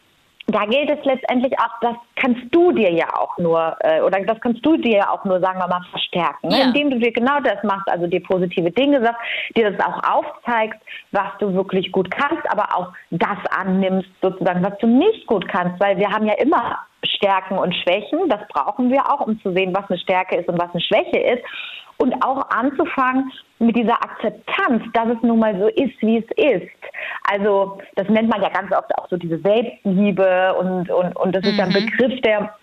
da 0.54 0.64
gilt 0.64 0.90
es 0.90 1.04
letztendlich 1.04 1.52
auch, 1.58 1.80
das 1.80 1.94
kannst 2.16 2.42
du 2.50 2.72
dir 2.72 2.92
ja 2.92 3.06
auch 3.14 3.36
nur, 3.38 3.76
äh, 3.80 4.00
oder 4.00 4.20
das 4.24 4.40
kannst 4.40 4.64
du 4.64 4.76
dir 4.76 4.98
ja 4.98 5.10
auch 5.10 5.24
nur, 5.24 5.40
sagen 5.40 5.58
wir 5.58 5.68
mal, 5.68 5.84
verstärken. 5.90 6.48
Ne? 6.48 6.58
Ja. 6.58 6.64
Indem 6.66 6.90
du 6.90 6.98
dir 6.98 7.12
genau 7.12 7.40
das 7.40 7.62
machst, 7.62 7.88
also 7.88 8.06
dir 8.06 8.22
positive 8.22 8.70
Dinge 8.70 9.02
sagst, 9.02 9.20
dir 9.56 9.70
das 9.70 9.86
auch 9.86 10.00
aufzeigst, 10.02 10.80
was 11.12 11.28
du 11.38 11.52
wirklich 11.54 11.92
gut 11.92 12.10
kannst, 12.10 12.50
aber 12.50 12.76
auch 12.76 12.92
das 13.10 13.38
annimmst, 13.50 14.08
sozusagen, 14.22 14.62
was 14.62 14.76
du 14.78 14.86
nicht 14.86 15.26
gut 15.26 15.46
kannst, 15.48 15.80
weil 15.80 15.98
wir 15.98 16.10
haben 16.10 16.26
ja 16.26 16.34
immer 16.34 16.78
Stärken 17.04 17.58
und 17.58 17.74
Schwächen, 17.74 18.28
das 18.28 18.40
brauchen 18.48 18.90
wir 18.90 19.06
auch, 19.10 19.26
um 19.26 19.40
zu 19.40 19.52
sehen, 19.52 19.74
was 19.74 19.88
eine 19.88 19.98
Stärke 19.98 20.36
ist 20.36 20.48
und 20.48 20.60
was 20.60 20.70
eine 20.72 20.80
Schwäche 20.80 21.18
ist. 21.18 21.44
Und 21.96 22.14
auch 22.24 22.48
anzufangen 22.48 23.30
mit 23.58 23.76
dieser 23.76 24.02
Akzeptanz, 24.02 24.82
dass 24.94 25.08
es 25.08 25.22
nun 25.22 25.38
mal 25.38 25.58
so 25.58 25.68
ist, 25.68 26.00
wie 26.00 26.16
es 26.16 26.24
ist. 26.36 26.70
Also 27.30 27.78
das 27.94 28.08
nennt 28.08 28.28
man 28.28 28.42
ja 28.42 28.48
ganz 28.48 28.72
oft 28.72 28.92
auch 28.98 29.08
so 29.08 29.16
diese 29.16 29.38
Selbstliebe 29.38 30.54
und, 30.58 30.90
und, 30.90 31.14
und 31.16 31.32
das 31.32 31.44
ist 31.44 31.56
ja 31.56 31.64
ein 31.64 31.72
Begriff, 31.72 32.20
der 32.22 32.54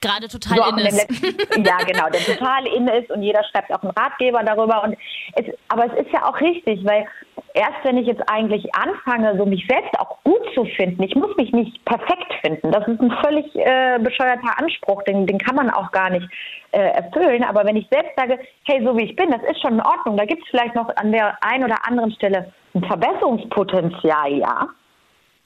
Gerade 0.00 0.28
total 0.28 0.58
so 0.58 0.64
in 0.64 0.78
ist. 0.78 1.10
letzten, 1.10 1.64
ja, 1.64 1.78
genau, 1.78 2.10
der 2.10 2.20
total 2.20 2.66
in 2.66 2.86
ist 2.88 3.10
und 3.10 3.22
jeder 3.22 3.42
schreibt 3.44 3.72
auch 3.72 3.82
einen 3.82 3.92
Ratgeber 3.92 4.42
darüber. 4.44 4.84
Und 4.84 4.96
es, 5.34 5.46
aber 5.68 5.86
es 5.86 6.04
ist 6.04 6.12
ja 6.12 6.28
auch 6.28 6.38
richtig, 6.40 6.84
weil 6.84 7.06
erst 7.54 7.84
wenn 7.84 7.96
ich 7.96 8.06
jetzt 8.06 8.22
eigentlich 8.28 8.74
anfange, 8.74 9.36
so 9.38 9.46
mich 9.46 9.64
selbst 9.68 9.98
auch 9.98 10.18
gut 10.24 10.42
zu 10.54 10.64
finden, 10.76 11.02
ich 11.02 11.14
muss 11.14 11.34
mich 11.36 11.52
nicht 11.52 11.82
perfekt 11.84 12.34
finden. 12.42 12.70
Das 12.72 12.86
ist 12.86 13.00
ein 13.00 13.12
völlig 13.24 13.46
äh, 13.54 13.98
bescheuerter 14.00 14.58
Anspruch, 14.58 15.02
den, 15.04 15.26
den 15.26 15.38
kann 15.38 15.56
man 15.56 15.70
auch 15.70 15.90
gar 15.92 16.10
nicht 16.10 16.28
äh, 16.72 16.78
erfüllen. 16.78 17.44
Aber 17.44 17.64
wenn 17.64 17.76
ich 17.76 17.86
selbst 17.90 18.12
sage, 18.16 18.38
hey, 18.64 18.84
so 18.84 18.96
wie 18.96 19.04
ich 19.04 19.16
bin, 19.16 19.30
das 19.30 19.42
ist 19.48 19.62
schon 19.62 19.74
in 19.74 19.80
Ordnung, 19.80 20.16
da 20.16 20.24
gibt 20.24 20.42
es 20.42 20.48
vielleicht 20.50 20.74
noch 20.74 20.94
an 20.96 21.12
der 21.12 21.38
einen 21.42 21.64
oder 21.64 21.78
anderen 21.86 22.12
Stelle 22.12 22.52
ein 22.74 22.84
Verbesserungspotenzial, 22.84 24.32
ja. 24.32 24.68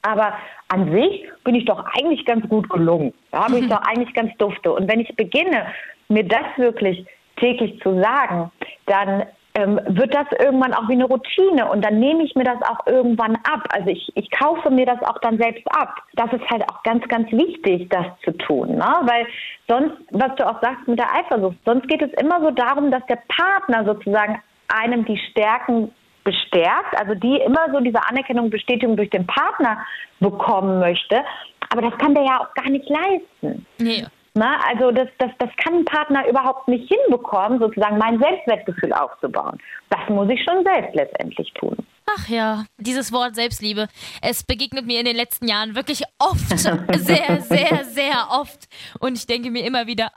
Aber 0.03 0.33
an 0.69 0.91
sich 0.93 1.29
bin 1.45 1.57
ich 1.57 1.67
doch 1.67 1.85
eigentlich 1.95 2.25
ganz 2.25 2.49
gut 2.49 2.71
gelungen. 2.71 3.13
Da 3.33 3.45
habe 3.45 3.59
ich 3.59 3.69
doch 3.69 3.83
eigentlich 3.83 4.15
ganz 4.15 4.35
dufte. 4.39 4.73
Und 4.73 4.91
wenn 4.91 5.01
ich 5.01 5.15
beginne, 5.15 5.67
mir 6.09 6.25
das 6.25 6.47
wirklich 6.57 7.05
täglich 7.37 7.79
zu 7.83 8.01
sagen, 8.01 8.51
dann 8.87 9.25
ähm, 9.59 9.81
wird 9.89 10.15
das 10.15 10.27
irgendwann 10.39 10.73
auch 10.73 10.89
wie 10.89 10.93
eine 10.93 11.05
Routine 11.05 11.69
und 11.69 11.85
dann 11.85 11.99
nehme 11.99 12.23
ich 12.23 12.35
mir 12.37 12.45
das 12.45 12.63
auch 12.63 12.87
irgendwann 12.87 13.35
ab. 13.37 13.69
Also 13.71 13.89
ich, 13.89 14.09
ich 14.15 14.31
kaufe 14.31 14.71
mir 14.71 14.87
das 14.87 15.03
auch 15.03 15.19
dann 15.19 15.37
selbst 15.39 15.67
ab. 15.73 15.97
Das 16.15 16.33
ist 16.33 16.49
halt 16.49 16.63
auch 16.71 16.83
ganz, 16.85 17.07
ganz 17.09 17.31
wichtig, 17.33 17.89
das 17.91 18.07
zu 18.25 18.31
tun. 18.39 18.77
Ne? 18.77 18.95
Weil 19.03 19.27
sonst, 19.67 19.97
was 20.13 20.35
du 20.37 20.49
auch 20.49 20.63
sagst 20.63 20.87
mit 20.87 20.99
der 20.99 21.13
Eifersucht, 21.13 21.57
sonst 21.65 21.89
geht 21.89 22.03
es 22.03 22.13
immer 22.23 22.41
so 22.41 22.53
darum, 22.53 22.93
dass 22.93 23.05
der 23.07 23.19
Partner 23.29 23.85
sozusagen 23.85 24.41
einem 24.69 25.05
die 25.05 25.19
Stärken 25.31 25.93
bestärkt, 26.23 26.97
also 26.97 27.15
die 27.15 27.39
immer 27.39 27.73
so 27.73 27.81
diese 27.81 28.07
Anerkennung, 28.09 28.51
Bestätigung 28.51 28.97
durch 28.97 29.11
den 29.11 29.27
Partner 29.27 29.85
bekommen 30.21 30.79
möchte. 30.79 31.25
Aber 31.71 31.83
das 31.83 31.99
kann 31.99 32.15
der 32.15 32.25
ja 32.25 32.41
auch 32.41 32.55
gar 32.55 32.71
nicht 32.71 32.89
leisten. 32.89 33.67
Nee. 33.79 34.05
Na, 34.39 34.61
also 34.69 34.93
das, 34.93 35.09
das, 35.19 35.33
das 35.39 35.51
kann 35.57 35.79
ein 35.79 35.85
Partner 35.85 36.29
überhaupt 36.29 36.69
nicht 36.69 36.89
hinbekommen, 36.89 37.59
sozusagen 37.59 37.99
mein 37.99 38.21
Selbstwertgefühl 38.21 38.93
aufzubauen. 38.93 39.59
Das 39.91 40.09
muss 40.09 40.29
ich 40.31 40.41
schon 40.45 40.65
selbst 40.65 40.95
letztendlich 40.95 41.53
tun. 41.55 41.77
Ach 42.17 42.29
ja, 42.29 42.65
dieses 42.79 43.13
Wort 43.13 43.35
Selbstliebe, 43.35 43.89
es 44.23 44.43
begegnet 44.43 44.87
mir 44.87 45.01
in 45.01 45.05
den 45.05 45.17
letzten 45.17 45.47
Jahren 45.47 45.75
wirklich 45.75 46.05
oft, 46.19 46.59
sehr, 46.59 47.41
sehr, 47.41 47.85
sehr 47.85 48.29
oft. 48.31 48.69
Und 49.01 49.17
ich 49.19 49.27
denke 49.27 49.51
mir 49.51 49.65
immer 49.65 49.87
wieder, 49.87 50.11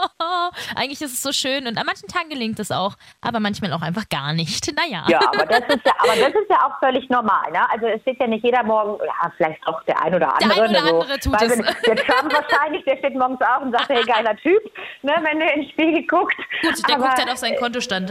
eigentlich 0.76 1.00
ist 1.00 1.12
es 1.12 1.22
so 1.22 1.32
schön 1.32 1.66
und 1.66 1.78
an 1.78 1.86
manchen 1.86 2.08
Tagen 2.08 2.28
gelingt 2.28 2.58
es 2.58 2.70
auch, 2.70 2.94
aber 3.20 3.40
manchmal 3.40 3.72
auch 3.72 3.82
einfach 3.82 4.08
gar 4.08 4.32
nicht. 4.32 4.72
Naja. 4.74 5.04
Ja, 5.08 5.20
aber 5.20 5.46
das 5.46 5.60
ist 5.68 5.86
ja, 5.86 5.92
aber 5.98 6.16
das 6.16 6.28
ist 6.28 6.50
ja 6.50 6.66
auch 6.66 6.78
völlig 6.80 7.08
normal. 7.08 7.50
Ne? 7.52 7.70
Also 7.70 7.86
es 7.86 8.00
steht 8.02 8.18
ja 8.18 8.26
nicht 8.26 8.44
jeder 8.44 8.62
morgen, 8.64 8.98
ja, 9.04 9.32
vielleicht 9.36 9.64
auch 9.66 9.82
der 9.84 10.02
ein 10.02 10.14
oder 10.14 10.32
andere. 10.34 10.54
Der 10.54 10.64
ein 10.64 10.70
oder 10.70 10.80
ne, 10.80 10.88
so. 10.88 11.00
andere 11.00 11.18
tut 11.20 11.40
Weil 11.40 11.50
es. 11.50 11.82
Der 11.82 11.96
Trump 11.96 12.32
wahrscheinlich, 12.50 12.84
der 12.84 12.96
steht 12.98 13.14
morgens 13.14 13.40
auf 13.42 13.62
und 13.62 13.72
sagt, 13.72 13.88
hey, 13.88 14.02
geiler 14.04 14.36
Typ, 14.36 14.62
ne, 15.02 15.14
wenn 15.22 15.38
der 15.38 15.54
in 15.54 15.62
den 15.62 15.70
Spiegel 15.70 16.06
guckt. 16.06 16.36
Gut, 16.62 16.88
der 16.88 16.96
aber, 16.96 17.06
guckt 17.06 17.18
halt 17.18 17.30
auf 17.30 17.38
seinen 17.38 17.56
Kontostand. 17.56 18.10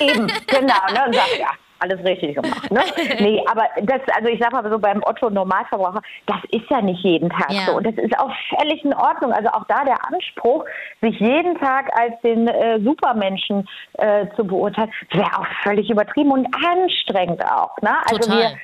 Eben, 0.00 0.26
genau, 0.46 0.86
ne, 0.92 1.04
und 1.06 1.14
sagt, 1.14 1.38
ja, 1.38 1.50
alles 1.80 2.04
richtig 2.04 2.34
gemacht. 2.36 2.70
Ne? 2.70 2.80
Nee, 3.20 3.42
aber 3.50 3.64
das, 3.82 4.00
also 4.14 4.28
ich 4.28 4.40
sag 4.40 4.52
mal 4.52 4.68
so 4.68 4.78
beim 4.78 5.02
Otto 5.04 5.30
Normalverbraucher, 5.30 6.02
das 6.26 6.38
ist 6.50 6.68
ja 6.70 6.80
nicht 6.80 7.02
jeden 7.02 7.28
Tag 7.28 7.50
Ja. 7.50 7.66
so. 7.66 7.76
Und 7.76 7.86
das 7.86 7.94
ist 7.94 8.18
auch 8.18 8.30
völlig 8.56 8.84
in 8.84 8.94
Ordnung. 8.94 9.32
Also 9.32 9.48
auch 9.50 9.64
da 9.64 9.84
der 9.84 9.96
Anspruch, 10.06 10.64
sich 11.00 11.18
jeden 11.18 11.58
Tag 11.58 11.90
als 11.98 12.20
den 12.22 12.48
äh, 12.48 12.80
Supermenschen 12.80 13.68
äh, 13.98 14.26
zu 14.36 14.44
beurteilen, 14.44 14.90
wäre 15.10 15.38
auch 15.38 15.46
völlig 15.62 15.90
übertrieben 15.90 16.30
und 16.30 16.46
anstrengend 16.54 17.44
auch. 17.44 17.76
Ne? 17.82 17.96
Also 18.10 18.30
Total. 18.30 18.56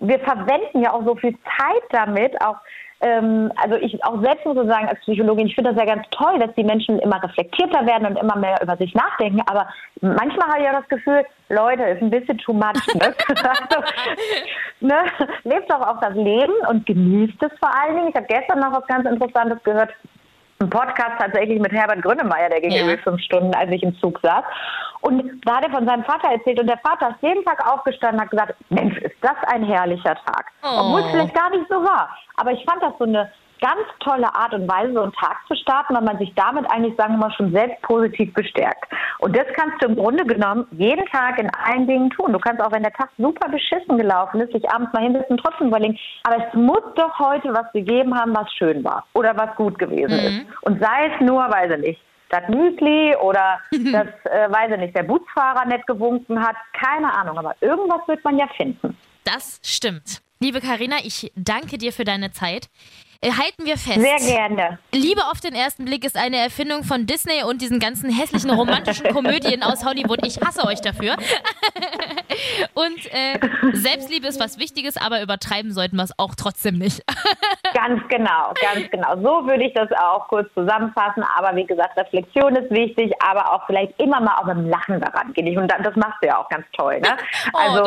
wir, 0.00 0.08
wir 0.08 0.18
verwenden 0.20 0.82
ja 0.82 0.92
auch 0.92 1.04
so 1.04 1.14
viel 1.16 1.36
Zeit 1.58 1.82
damit, 1.90 2.40
auch 2.44 2.56
ähm, 3.02 3.52
also 3.56 3.76
ich 3.76 4.02
auch 4.04 4.20
selbst 4.22 4.46
muss 4.46 4.56
sagen, 4.66 4.88
als 4.88 5.00
Psychologin, 5.00 5.48
ich 5.48 5.54
finde 5.54 5.74
das 5.74 5.78
ja 5.78 5.92
ganz 5.92 6.06
toll, 6.10 6.38
dass 6.38 6.54
die 6.54 6.64
Menschen 6.64 6.98
immer 7.00 7.22
reflektierter 7.22 7.84
werden 7.84 8.06
und 8.06 8.16
immer 8.16 8.36
mehr 8.36 8.60
über 8.62 8.76
sich 8.76 8.94
nachdenken. 8.94 9.42
Aber 9.46 9.68
manchmal 10.00 10.48
habe 10.48 10.58
ich 10.58 10.64
ja 10.64 10.72
das 10.72 10.88
Gefühl, 10.88 11.24
Leute, 11.48 11.82
ist 11.82 12.00
ein 12.00 12.10
bisschen 12.10 12.38
too 12.38 12.52
much. 12.52 12.94
Ne? 12.94 13.02
also, 13.28 13.82
ne? 14.80 15.04
Lebt 15.42 15.70
doch 15.70 15.80
auch 15.80 16.00
das 16.00 16.14
Leben 16.14 16.54
und 16.68 16.86
genießt 16.86 17.42
es 17.42 17.52
vor 17.58 17.70
allen 17.76 17.96
Dingen. 17.96 18.08
Ich 18.08 18.16
habe 18.16 18.26
gestern 18.26 18.60
noch 18.60 18.72
was 18.72 18.86
ganz 18.86 19.06
Interessantes 19.06 19.62
gehört. 19.64 19.90
Ein 20.62 20.70
Podcast 20.70 21.18
tatsächlich 21.18 21.58
mit 21.58 21.72
Herbert 21.72 22.02
Grönemeyer, 22.02 22.48
der 22.48 22.60
ging 22.60 22.70
Ja. 22.70 22.78
irgendwie 22.82 23.02
fünf 23.02 23.20
Stunden, 23.22 23.52
als 23.52 23.68
ich 23.72 23.82
im 23.82 23.98
Zug 23.98 24.20
saß. 24.22 24.44
Und 25.00 25.44
da 25.44 25.56
hat 25.56 25.64
er 25.64 25.72
von 25.72 25.84
seinem 25.84 26.04
Vater 26.04 26.30
erzählt 26.30 26.60
und 26.60 26.68
der 26.68 26.78
Vater 26.78 27.10
ist 27.10 27.16
jeden 27.20 27.44
Tag 27.44 27.66
aufgestanden 27.68 28.18
und 28.20 28.22
hat 28.24 28.30
gesagt, 28.30 28.54
Mensch, 28.70 28.96
ist 28.98 29.16
das 29.20 29.34
ein 29.52 29.64
herrlicher 29.64 30.14
Tag. 30.14 30.52
Oh. 30.62 30.68
Obwohl 30.78 31.00
es 31.00 31.10
vielleicht 31.10 31.34
gar 31.34 31.50
nicht 31.50 31.66
so 31.68 31.82
war. 31.82 32.16
Aber 32.36 32.52
ich 32.52 32.64
fand 32.64 32.80
das 32.80 32.92
so 32.96 33.04
eine 33.04 33.28
ganz 33.62 33.80
tolle 34.00 34.34
Art 34.34 34.52
und 34.52 34.68
Weise, 34.68 34.92
so 34.92 35.02
einen 35.02 35.12
Tag 35.12 35.38
zu 35.46 35.54
starten, 35.54 35.94
weil 35.94 36.02
man 36.02 36.18
sich 36.18 36.32
damit 36.34 36.68
eigentlich, 36.70 36.94
sagen 36.96 37.14
wir 37.14 37.28
mal, 37.28 37.32
schon 37.32 37.52
selbst 37.52 37.80
positiv 37.82 38.34
bestärkt. 38.34 38.92
Und 39.18 39.36
das 39.36 39.46
kannst 39.54 39.80
du 39.80 39.88
im 39.88 39.96
Grunde 39.96 40.26
genommen 40.26 40.66
jeden 40.72 41.06
Tag 41.06 41.38
in 41.38 41.48
allen 41.54 41.86
Dingen 41.86 42.10
tun. 42.10 42.32
Du 42.32 42.38
kannst 42.38 42.60
auch, 42.60 42.72
wenn 42.72 42.82
der 42.82 42.92
Tag 42.92 43.08
super 43.16 43.48
beschissen 43.48 43.96
gelaufen 43.96 44.40
ist, 44.40 44.52
dich 44.52 44.68
abends 44.68 44.92
mal 44.92 45.04
hinsetzen 45.04 45.36
und 45.36 45.38
trotzdem 45.38 45.68
überlegen, 45.68 45.98
aber 46.24 46.44
es 46.44 46.54
muss 46.54 46.82
doch 46.96 47.18
heute 47.18 47.54
was 47.54 47.70
gegeben 47.72 48.14
haben, 48.14 48.34
was 48.34 48.52
schön 48.52 48.82
war 48.84 49.06
oder 49.14 49.36
was 49.36 49.54
gut 49.56 49.78
gewesen 49.78 50.18
ist. 50.18 50.46
Und 50.62 50.82
sei 50.82 51.12
es 51.14 51.20
nur, 51.20 51.42
weiß 51.42 51.70
ich 51.76 51.80
nicht, 51.80 52.00
das 52.30 52.48
Müsli 52.48 53.14
oder 53.22 53.60
das, 53.70 54.08
äh, 54.24 54.50
weiß 54.50 54.72
ich 54.72 54.78
nicht, 54.78 54.96
der 54.96 55.04
Busfahrer 55.04 55.66
nett 55.66 55.86
gewunken 55.86 56.42
hat, 56.42 56.56
keine 56.72 57.12
Ahnung, 57.14 57.38
aber 57.38 57.54
irgendwas 57.60 58.00
wird 58.08 58.24
man 58.24 58.38
ja 58.38 58.48
finden. 58.56 58.96
Das 59.24 59.60
stimmt. 59.62 60.20
Liebe 60.40 60.60
Karina, 60.60 60.96
ich 61.04 61.30
danke 61.36 61.78
dir 61.78 61.92
für 61.92 62.02
deine 62.02 62.32
Zeit. 62.32 62.68
Halten 63.24 63.64
wir 63.64 63.78
fest. 63.78 64.00
Sehr 64.00 64.16
gerne. 64.16 64.78
Liebe 64.92 65.22
auf 65.30 65.40
den 65.40 65.54
ersten 65.54 65.84
Blick 65.84 66.04
ist 66.04 66.16
eine 66.16 66.38
Erfindung 66.38 66.82
von 66.82 67.06
Disney 67.06 67.44
und 67.44 67.62
diesen 67.62 67.78
ganzen 67.78 68.10
hässlichen 68.10 68.50
romantischen 68.50 69.08
Komödien 69.14 69.62
aus 69.62 69.84
Hollywood. 69.84 70.26
Ich 70.26 70.40
hasse 70.40 70.66
euch 70.66 70.80
dafür. 70.80 71.14
und 72.74 73.12
äh, 73.12 73.38
Selbstliebe 73.72 74.26
ist 74.26 74.40
was 74.40 74.58
Wichtiges, 74.58 74.96
aber 74.96 75.22
übertreiben 75.22 75.72
sollten 75.72 75.96
wir 75.96 76.02
es 76.02 76.18
auch 76.18 76.34
trotzdem 76.34 76.78
nicht. 76.78 77.02
Ganz 77.74 78.02
genau, 78.08 78.52
ganz 78.60 78.90
genau. 78.90 79.14
So 79.16 79.46
würde 79.46 79.64
ich 79.64 79.72
das 79.72 79.88
auch 79.92 80.28
kurz 80.28 80.52
zusammenfassen. 80.52 81.24
Aber 81.38 81.56
wie 81.56 81.64
gesagt, 81.64 81.98
Reflexion 81.98 82.54
ist 82.54 82.70
wichtig, 82.70 83.10
aber 83.26 83.50
auch 83.50 83.64
vielleicht 83.66 83.98
immer 83.98 84.20
mal 84.20 84.36
auch 84.36 84.44
mit 84.44 84.58
dem 84.58 84.68
Lachen 84.68 85.00
daran 85.00 85.32
gehen. 85.32 85.56
Und 85.56 85.68
das 85.68 85.96
machst 85.96 86.18
du 86.20 86.26
ja 86.26 86.38
auch 86.38 86.48
ganz 86.50 86.66
toll. 86.76 87.00
Ne? 87.00 87.08
Oh, 87.54 87.58
Also 87.58 87.84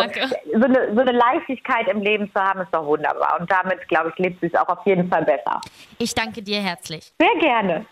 so 0.55 0.65
eine, 0.65 0.93
so 0.95 1.01
eine 1.01 1.11
Leichtigkeit 1.11 1.87
im 1.87 2.01
Leben 2.01 2.31
zu 2.33 2.41
haben, 2.41 2.61
ist 2.61 2.73
doch 2.73 2.85
wunderbar. 2.85 3.37
Und 3.39 3.51
damit, 3.51 3.87
glaube 3.87 4.09
ich, 4.09 4.17
lebt 4.17 4.41
es 4.41 4.55
auch 4.55 4.67
auf 4.69 4.83
jeden 4.85 5.07
Fall 5.07 5.24
besser. 5.25 5.61
Ich 5.97 6.13
danke 6.13 6.41
dir 6.41 6.61
herzlich. 6.61 7.11
Sehr 7.19 7.39
gerne. 7.39 7.85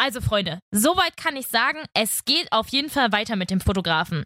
Also 0.00 0.20
Freunde, 0.20 0.60
soweit 0.70 1.16
kann 1.16 1.34
ich 1.34 1.48
sagen, 1.48 1.80
es 1.92 2.24
geht 2.24 2.52
auf 2.52 2.68
jeden 2.68 2.88
Fall 2.88 3.10
weiter 3.10 3.34
mit 3.34 3.50
dem 3.50 3.60
Fotografen. 3.60 4.24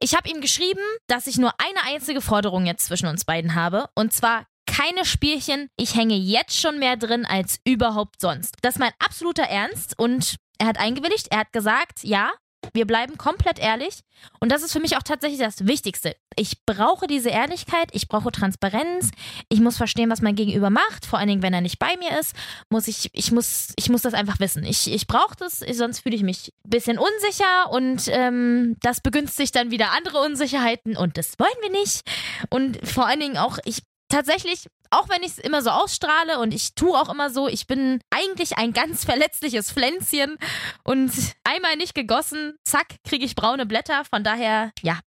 Ich 0.00 0.16
habe 0.16 0.28
ihm 0.30 0.40
geschrieben, 0.40 0.80
dass 1.06 1.26
ich 1.26 1.36
nur 1.36 1.52
eine 1.58 1.94
einzige 1.94 2.22
Forderung 2.22 2.64
jetzt 2.64 2.86
zwischen 2.86 3.08
uns 3.08 3.26
beiden 3.26 3.54
habe, 3.54 3.90
und 3.94 4.14
zwar 4.14 4.46
keine 4.66 5.04
Spielchen. 5.04 5.68
Ich 5.76 5.96
hänge 5.96 6.14
jetzt 6.14 6.58
schon 6.58 6.78
mehr 6.78 6.96
drin 6.96 7.26
als 7.26 7.60
überhaupt 7.64 8.20
sonst. 8.20 8.56
Das 8.62 8.76
ist 8.76 8.80
mein 8.80 8.92
absoluter 8.98 9.42
Ernst 9.42 9.98
und 9.98 10.36
er 10.58 10.66
hat 10.66 10.78
eingewilligt, 10.80 11.28
er 11.30 11.40
hat 11.40 11.52
gesagt, 11.52 12.04
ja, 12.04 12.30
wir 12.74 12.86
bleiben 12.86 13.18
komplett 13.18 13.58
ehrlich 13.58 14.00
und 14.40 14.52
das 14.52 14.62
ist 14.62 14.72
für 14.72 14.80
mich 14.80 14.96
auch 14.96 15.02
tatsächlich 15.02 15.40
das 15.40 15.66
Wichtigste. 15.66 16.16
Ich 16.36 16.64
brauche 16.64 17.06
diese 17.06 17.28
Ehrlichkeit, 17.28 17.88
ich 17.92 18.08
brauche 18.08 18.32
Transparenz, 18.32 19.10
ich 19.48 19.60
muss 19.60 19.76
verstehen, 19.76 20.10
was 20.10 20.22
mein 20.22 20.34
Gegenüber 20.34 20.70
macht, 20.70 21.04
vor 21.06 21.18
allen 21.18 21.28
Dingen, 21.28 21.42
wenn 21.42 21.54
er 21.54 21.60
nicht 21.60 21.78
bei 21.78 21.96
mir 21.98 22.18
ist, 22.18 22.34
muss 22.70 22.88
ich, 22.88 23.10
ich 23.12 23.32
muss, 23.32 23.72
ich 23.76 23.90
muss 23.90 24.02
das 24.02 24.14
einfach 24.14 24.40
wissen. 24.40 24.64
Ich, 24.64 24.90
ich 24.90 25.06
brauche 25.06 25.36
das, 25.38 25.58
sonst 25.58 26.00
fühle 26.00 26.16
ich 26.16 26.22
mich 26.22 26.52
ein 26.64 26.70
bisschen 26.70 26.98
unsicher 26.98 27.70
und 27.70 28.08
ähm, 28.08 28.76
das 28.80 29.00
begünstigt 29.00 29.54
dann 29.54 29.70
wieder 29.70 29.90
andere 29.92 30.20
Unsicherheiten 30.20 30.96
und 30.96 31.18
das 31.18 31.38
wollen 31.38 31.50
wir 31.60 31.70
nicht. 31.70 32.02
Und 32.48 32.78
vor 32.86 33.06
allen 33.06 33.20
Dingen 33.20 33.38
auch, 33.38 33.58
ich 33.64 33.82
tatsächlich, 34.12 34.66
auch 34.90 35.08
wenn 35.08 35.22
ich 35.22 35.32
es 35.32 35.38
immer 35.38 35.62
so 35.62 35.70
ausstrahle 35.70 36.38
und 36.38 36.52
ich 36.52 36.74
tue 36.74 36.96
auch 36.96 37.08
immer 37.08 37.30
so, 37.30 37.48
ich 37.48 37.66
bin 37.66 38.00
eigentlich 38.10 38.58
ein 38.58 38.72
ganz 38.72 39.04
verletzliches 39.06 39.72
Pflänzchen 39.72 40.36
und 40.84 41.12
einmal 41.44 41.76
nicht 41.76 41.94
gegossen, 41.94 42.54
zack, 42.64 42.96
kriege 43.04 43.24
ich 43.24 43.34
braune 43.34 43.66
Blätter. 43.66 44.04
Von 44.04 44.22
daher, 44.22 44.70
ja. 44.82 45.00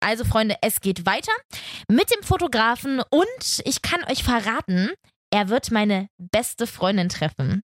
Also 0.00 0.24
Freunde, 0.24 0.56
es 0.62 0.80
geht 0.80 1.06
weiter 1.06 1.32
mit 1.88 2.10
dem 2.14 2.22
Fotografen 2.22 3.02
und 3.10 3.62
ich 3.64 3.82
kann 3.82 4.04
euch 4.04 4.22
verraten, 4.22 4.90
Er 5.32 5.48
wird 5.48 5.70
meine 5.70 6.08
beste 6.18 6.66
Freundin 6.66 7.08
treffen. 7.08 7.62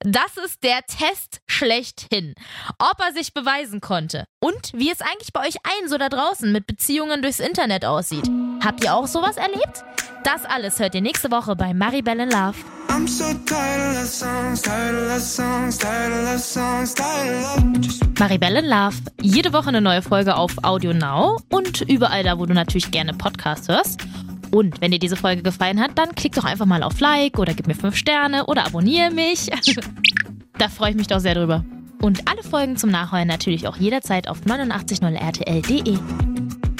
Das 0.00 0.36
ist 0.44 0.62
der 0.62 0.82
Test 0.86 1.40
schlechthin. 1.46 2.34
Ob 2.78 3.00
er 3.00 3.12
sich 3.12 3.32
beweisen 3.34 3.80
konnte 3.80 4.26
und 4.40 4.72
wie 4.74 4.90
es 4.90 5.00
eigentlich 5.00 5.32
bei 5.32 5.40
euch 5.48 5.56
allen 5.64 5.88
so 5.88 5.98
da 5.98 6.08
draußen 6.08 6.52
mit 6.52 6.66
Beziehungen 6.66 7.22
durchs 7.22 7.40
Internet 7.40 7.84
aussieht. 7.84 8.28
Habt 8.62 8.84
ihr 8.84 8.94
auch 8.94 9.06
sowas 9.06 9.38
erlebt? 9.38 9.82
Das 10.24 10.44
alles 10.44 10.78
hört 10.78 10.94
ihr 10.94 11.00
nächste 11.00 11.30
Woche 11.30 11.54
bei 11.56 11.72
Maribel 11.72 12.20
in 12.20 12.30
Love. 12.30 12.54
I'm 12.88 13.06
so 13.06 13.24
tired 13.46 13.96
of 13.96 14.06
songs, 14.06 14.62
tired 14.62 15.16
of 15.16 15.22
songs, 15.22 15.78
tired 15.78 16.34
of 16.34 16.40
songs, 16.40 16.94
tired 16.94 17.44
of 17.44 18.18
Maribel 18.18 18.56
in 18.56 18.66
Love. 18.66 18.96
Jede 19.22 19.52
Woche 19.52 19.68
eine 19.68 19.80
neue 19.80 20.02
Folge 20.02 20.36
auf 20.36 20.52
Audio 20.62 20.92
Now 20.92 21.40
und 21.50 21.82
überall 21.82 22.24
da, 22.24 22.38
wo 22.38 22.46
du 22.46 22.54
natürlich 22.54 22.90
gerne 22.90 23.14
Podcasts 23.14 23.68
hörst. 23.68 24.04
Und 24.50 24.80
wenn 24.80 24.90
dir 24.90 24.98
diese 24.98 25.16
Folge 25.16 25.42
gefallen 25.42 25.80
hat, 25.80 25.92
dann 25.96 26.14
klick 26.14 26.34
doch 26.34 26.44
einfach 26.44 26.66
mal 26.66 26.82
auf 26.82 26.98
Like 27.00 27.38
oder 27.38 27.54
gib 27.54 27.66
mir 27.66 27.74
5 27.74 27.94
Sterne 27.94 28.46
oder 28.46 28.66
abonniere 28.66 29.10
mich. 29.10 29.50
da 30.58 30.68
freue 30.68 30.90
ich 30.90 30.96
mich 30.96 31.06
doch 31.06 31.20
sehr 31.20 31.34
drüber. 31.34 31.64
Und 32.00 32.28
alle 32.30 32.42
Folgen 32.42 32.76
zum 32.76 32.90
Nachhören 32.90 33.28
natürlich 33.28 33.68
auch 33.68 33.76
jederzeit 33.76 34.28
auf 34.28 34.40
890rtl.de. 34.42 35.98